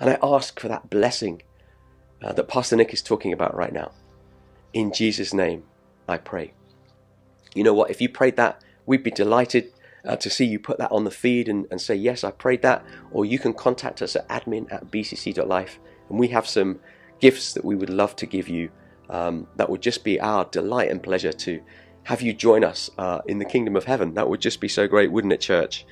And 0.00 0.08
I 0.10 0.18
ask 0.22 0.58
for 0.58 0.68
that 0.68 0.88
blessing 0.88 1.42
uh, 2.22 2.32
that 2.32 2.48
Pastor 2.48 2.76
Nick 2.76 2.92
is 2.92 3.02
talking 3.02 3.32
about 3.32 3.54
right 3.54 3.72
now. 3.72 3.92
In 4.72 4.92
Jesus' 4.92 5.34
name, 5.34 5.64
I 6.08 6.18
pray. 6.18 6.52
You 7.54 7.64
know 7.64 7.74
what? 7.74 7.90
If 7.90 8.00
you 8.00 8.08
prayed 8.08 8.36
that, 8.36 8.62
we'd 8.86 9.02
be 9.02 9.10
delighted 9.10 9.72
uh, 10.06 10.16
to 10.16 10.30
see 10.30 10.44
you 10.44 10.58
put 10.58 10.78
that 10.78 10.92
on 10.92 11.04
the 11.04 11.10
feed 11.10 11.48
and, 11.48 11.66
and 11.70 11.80
say, 11.80 11.94
Yes, 11.94 12.24
I 12.24 12.30
prayed 12.30 12.62
that. 12.62 12.84
Or 13.10 13.24
you 13.24 13.38
can 13.38 13.52
contact 13.52 14.02
us 14.02 14.16
at 14.16 14.28
admin 14.28 14.72
at 14.72 14.90
bcc.life. 14.90 15.78
And 16.08 16.18
we 16.18 16.28
have 16.28 16.46
some 16.46 16.80
gifts 17.20 17.52
that 17.54 17.64
we 17.64 17.74
would 17.74 17.90
love 17.90 18.16
to 18.16 18.26
give 18.26 18.48
you. 18.48 18.70
Um, 19.10 19.46
that 19.56 19.70
would 19.70 19.80
just 19.80 20.04
be 20.04 20.20
our 20.20 20.44
delight 20.46 20.90
and 20.90 21.02
pleasure 21.02 21.32
to 21.32 21.62
have 22.04 22.22
you 22.22 22.32
join 22.32 22.64
us 22.64 22.90
uh, 22.98 23.20
in 23.26 23.38
the 23.38 23.44
kingdom 23.44 23.76
of 23.76 23.84
heaven. 23.84 24.14
That 24.14 24.28
would 24.28 24.40
just 24.40 24.60
be 24.60 24.68
so 24.68 24.86
great, 24.86 25.10
wouldn't 25.10 25.32
it, 25.32 25.40
church? 25.40 25.86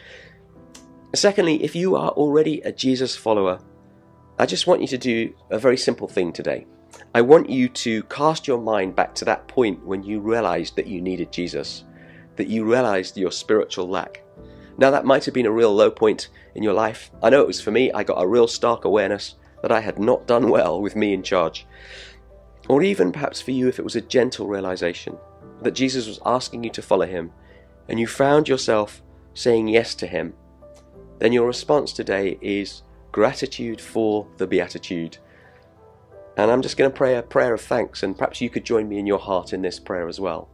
Secondly, 1.15 1.63
if 1.63 1.75
you 1.75 1.97
are 1.97 2.11
already 2.11 2.61
a 2.61 2.73
Jesus 2.73 3.17
follower, 3.17 3.59
I 4.39 4.47
just 4.47 4.67
want 4.67 4.83
you 4.83 4.89
to 4.89 4.99
do 4.99 5.35
a 5.51 5.59
very 5.59 5.77
simple 5.79 6.09
thing 6.09 6.33
today. 6.33 6.67
I 7.15 7.23
want 7.23 7.49
you 7.49 7.69
to 7.69 8.03
cast 8.05 8.47
your 8.47 8.61
mind 8.61 8.95
back 8.95 9.15
to 9.17 9.25
that 9.25 9.49
point 9.49 9.85
when 9.85 10.03
you 10.03 10.21
realized 10.21 10.77
that 10.77 10.87
you 10.87 11.01
needed 11.01 11.33
Jesus, 11.33 11.85
that 12.37 12.49
you 12.49 12.65
realized 12.65 13.17
your 13.17 13.33
spiritual 13.33 13.89
lack. 13.89 14.23
Now, 14.79 14.91
that 14.91 15.07
might 15.07 15.25
have 15.25 15.35
been 15.35 15.47
a 15.47 15.51
real 15.51 15.75
low 15.75 15.91
point 15.91 16.29
in 16.55 16.63
your 16.63 16.75
life. 16.75 17.11
I 17.23 17.31
know 17.31 17.41
it 17.41 17.47
was 17.47 17.61
for 17.61 17.71
me. 17.71 17.91
I 17.93 18.05
got 18.05 18.23
a 18.23 18.29
real 18.29 18.47
stark 18.47 18.85
awareness 18.85 19.37
that 19.63 19.73
I 19.73 19.81
had 19.81 19.99
not 19.99 20.27
done 20.27 20.51
well 20.51 20.81
with 20.81 20.97
me 20.97 21.15
in 21.15 21.23
charge. 21.23 21.67
Or 22.69 22.83
even 22.83 23.13
perhaps 23.13 23.41
for 23.41 23.53
you, 23.53 23.69
if 23.69 23.79
it 23.79 23.85
was 23.85 23.97
a 23.97 24.01
gentle 24.01 24.47
realization 24.47 25.17
that 25.63 25.73
Jesus 25.73 26.07
was 26.07 26.21
asking 26.27 26.65
you 26.65 26.71
to 26.71 26.83
follow 26.83 27.07
him 27.07 27.33
and 27.89 27.99
you 27.99 28.07
found 28.07 28.49
yourself 28.49 29.03
saying 29.35 29.69
yes 29.69 29.95
to 29.97 30.07
him, 30.07 30.35
then 31.19 31.33
your 31.33 31.47
response 31.47 31.93
today 31.93 32.39
is 32.43 32.83
gratitude 33.13 33.81
for 33.81 34.27
the 34.37 34.47
Beatitude. 34.47 35.19
And 36.37 36.51
I'm 36.51 36.63
just 36.63 36.77
going 36.77 36.91
to 36.91 36.97
pray 36.97 37.17
a 37.17 37.23
prayer 37.23 37.55
of 37.55 37.61
thanks, 37.63 38.03
and 38.03 38.17
perhaps 38.17 38.41
you 38.41 38.51
could 38.51 38.65
join 38.65 38.89
me 38.89 38.99
in 38.99 39.07
your 39.07 39.19
heart 39.19 39.53
in 39.53 39.63
this 39.63 39.79
prayer 39.79 40.07
as 40.07 40.21
well. 40.21 40.49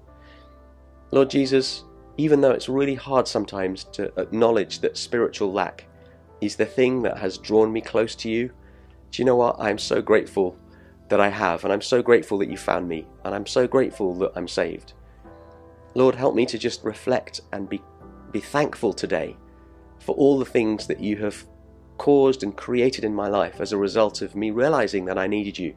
Lord 1.11 1.29
Jesus, 1.29 1.85
even 2.17 2.41
though 2.41 2.53
it's 2.53 2.69
really 2.69 2.95
hard 2.95 3.27
sometimes 3.27 3.85
to 3.85 4.13
acknowledge 4.19 4.81
that 4.81 4.97
spiritual 4.97 5.53
lack 5.53 5.87
is 6.41 6.57
the 6.57 6.67
thing 6.67 7.03
that 7.03 7.19
has 7.19 7.39
drawn 7.39 7.73
me 7.73 7.81
close 7.81 8.15
to 8.17 8.31
you, 8.31 8.49
do 9.11 9.21
you 9.21 9.25
know 9.25 9.37
what? 9.37 9.57
I'm 9.59 9.79
so 9.79 10.01
grateful 10.01 10.57
that 11.09 11.21
I 11.21 11.29
have, 11.29 11.65
and 11.65 11.73
I'm 11.73 11.83
so 11.83 12.01
grateful 12.01 12.39
that 12.39 12.49
you 12.49 12.57
found 12.57 12.89
me, 12.89 13.07
and 13.25 13.35
I'm 13.35 13.47
so 13.47 13.67
grateful 13.67 14.15
that 14.19 14.33
I'm 14.37 14.49
saved. 14.49 14.93
Lord, 15.95 16.15
help 16.15 16.35
me 16.35 16.47
to 16.47 16.59
just 16.59 16.85
reflect 16.85 17.41
and 17.53 17.69
be, 17.69 17.83
be 18.31 18.41
thankful 18.41 18.93
today 18.93 19.37
for 19.99 20.15
all 20.15 20.39
the 20.39 20.45
things 20.45 20.87
that 20.87 21.01
you 21.01 21.17
have 21.19 21.45
caused 21.99 22.43
and 22.43 22.57
created 22.57 23.05
in 23.05 23.15
my 23.15 23.29
life 23.29 23.61
as 23.61 23.73
a 23.73 23.77
result 23.77 24.23
of 24.23 24.35
me 24.35 24.51
realizing 24.51 25.05
that 25.07 25.19
I 25.19 25.27
needed 25.27 25.59
you. 25.59 25.77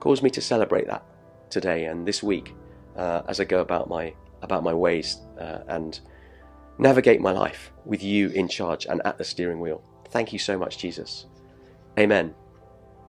Cause 0.00 0.22
me 0.22 0.30
to 0.30 0.40
celebrate 0.40 0.86
that 0.86 1.04
today 1.50 1.84
and 1.84 2.06
this 2.06 2.22
week 2.22 2.54
uh, 2.96 3.22
as 3.28 3.40
I 3.40 3.44
go 3.44 3.60
about 3.60 3.88
my 3.88 4.14
about 4.42 4.64
my 4.64 4.74
ways 4.74 5.18
uh, 5.38 5.60
and 5.68 6.00
navigate 6.78 7.20
my 7.20 7.30
life 7.30 7.70
with 7.84 8.02
you 8.02 8.28
in 8.30 8.48
charge 8.48 8.86
and 8.86 9.00
at 9.04 9.18
the 9.18 9.24
steering 9.24 9.60
wheel. 9.60 9.82
Thank 10.08 10.32
you 10.32 10.38
so 10.38 10.58
much, 10.58 10.78
Jesus. 10.78 11.26
Amen. 11.98 12.34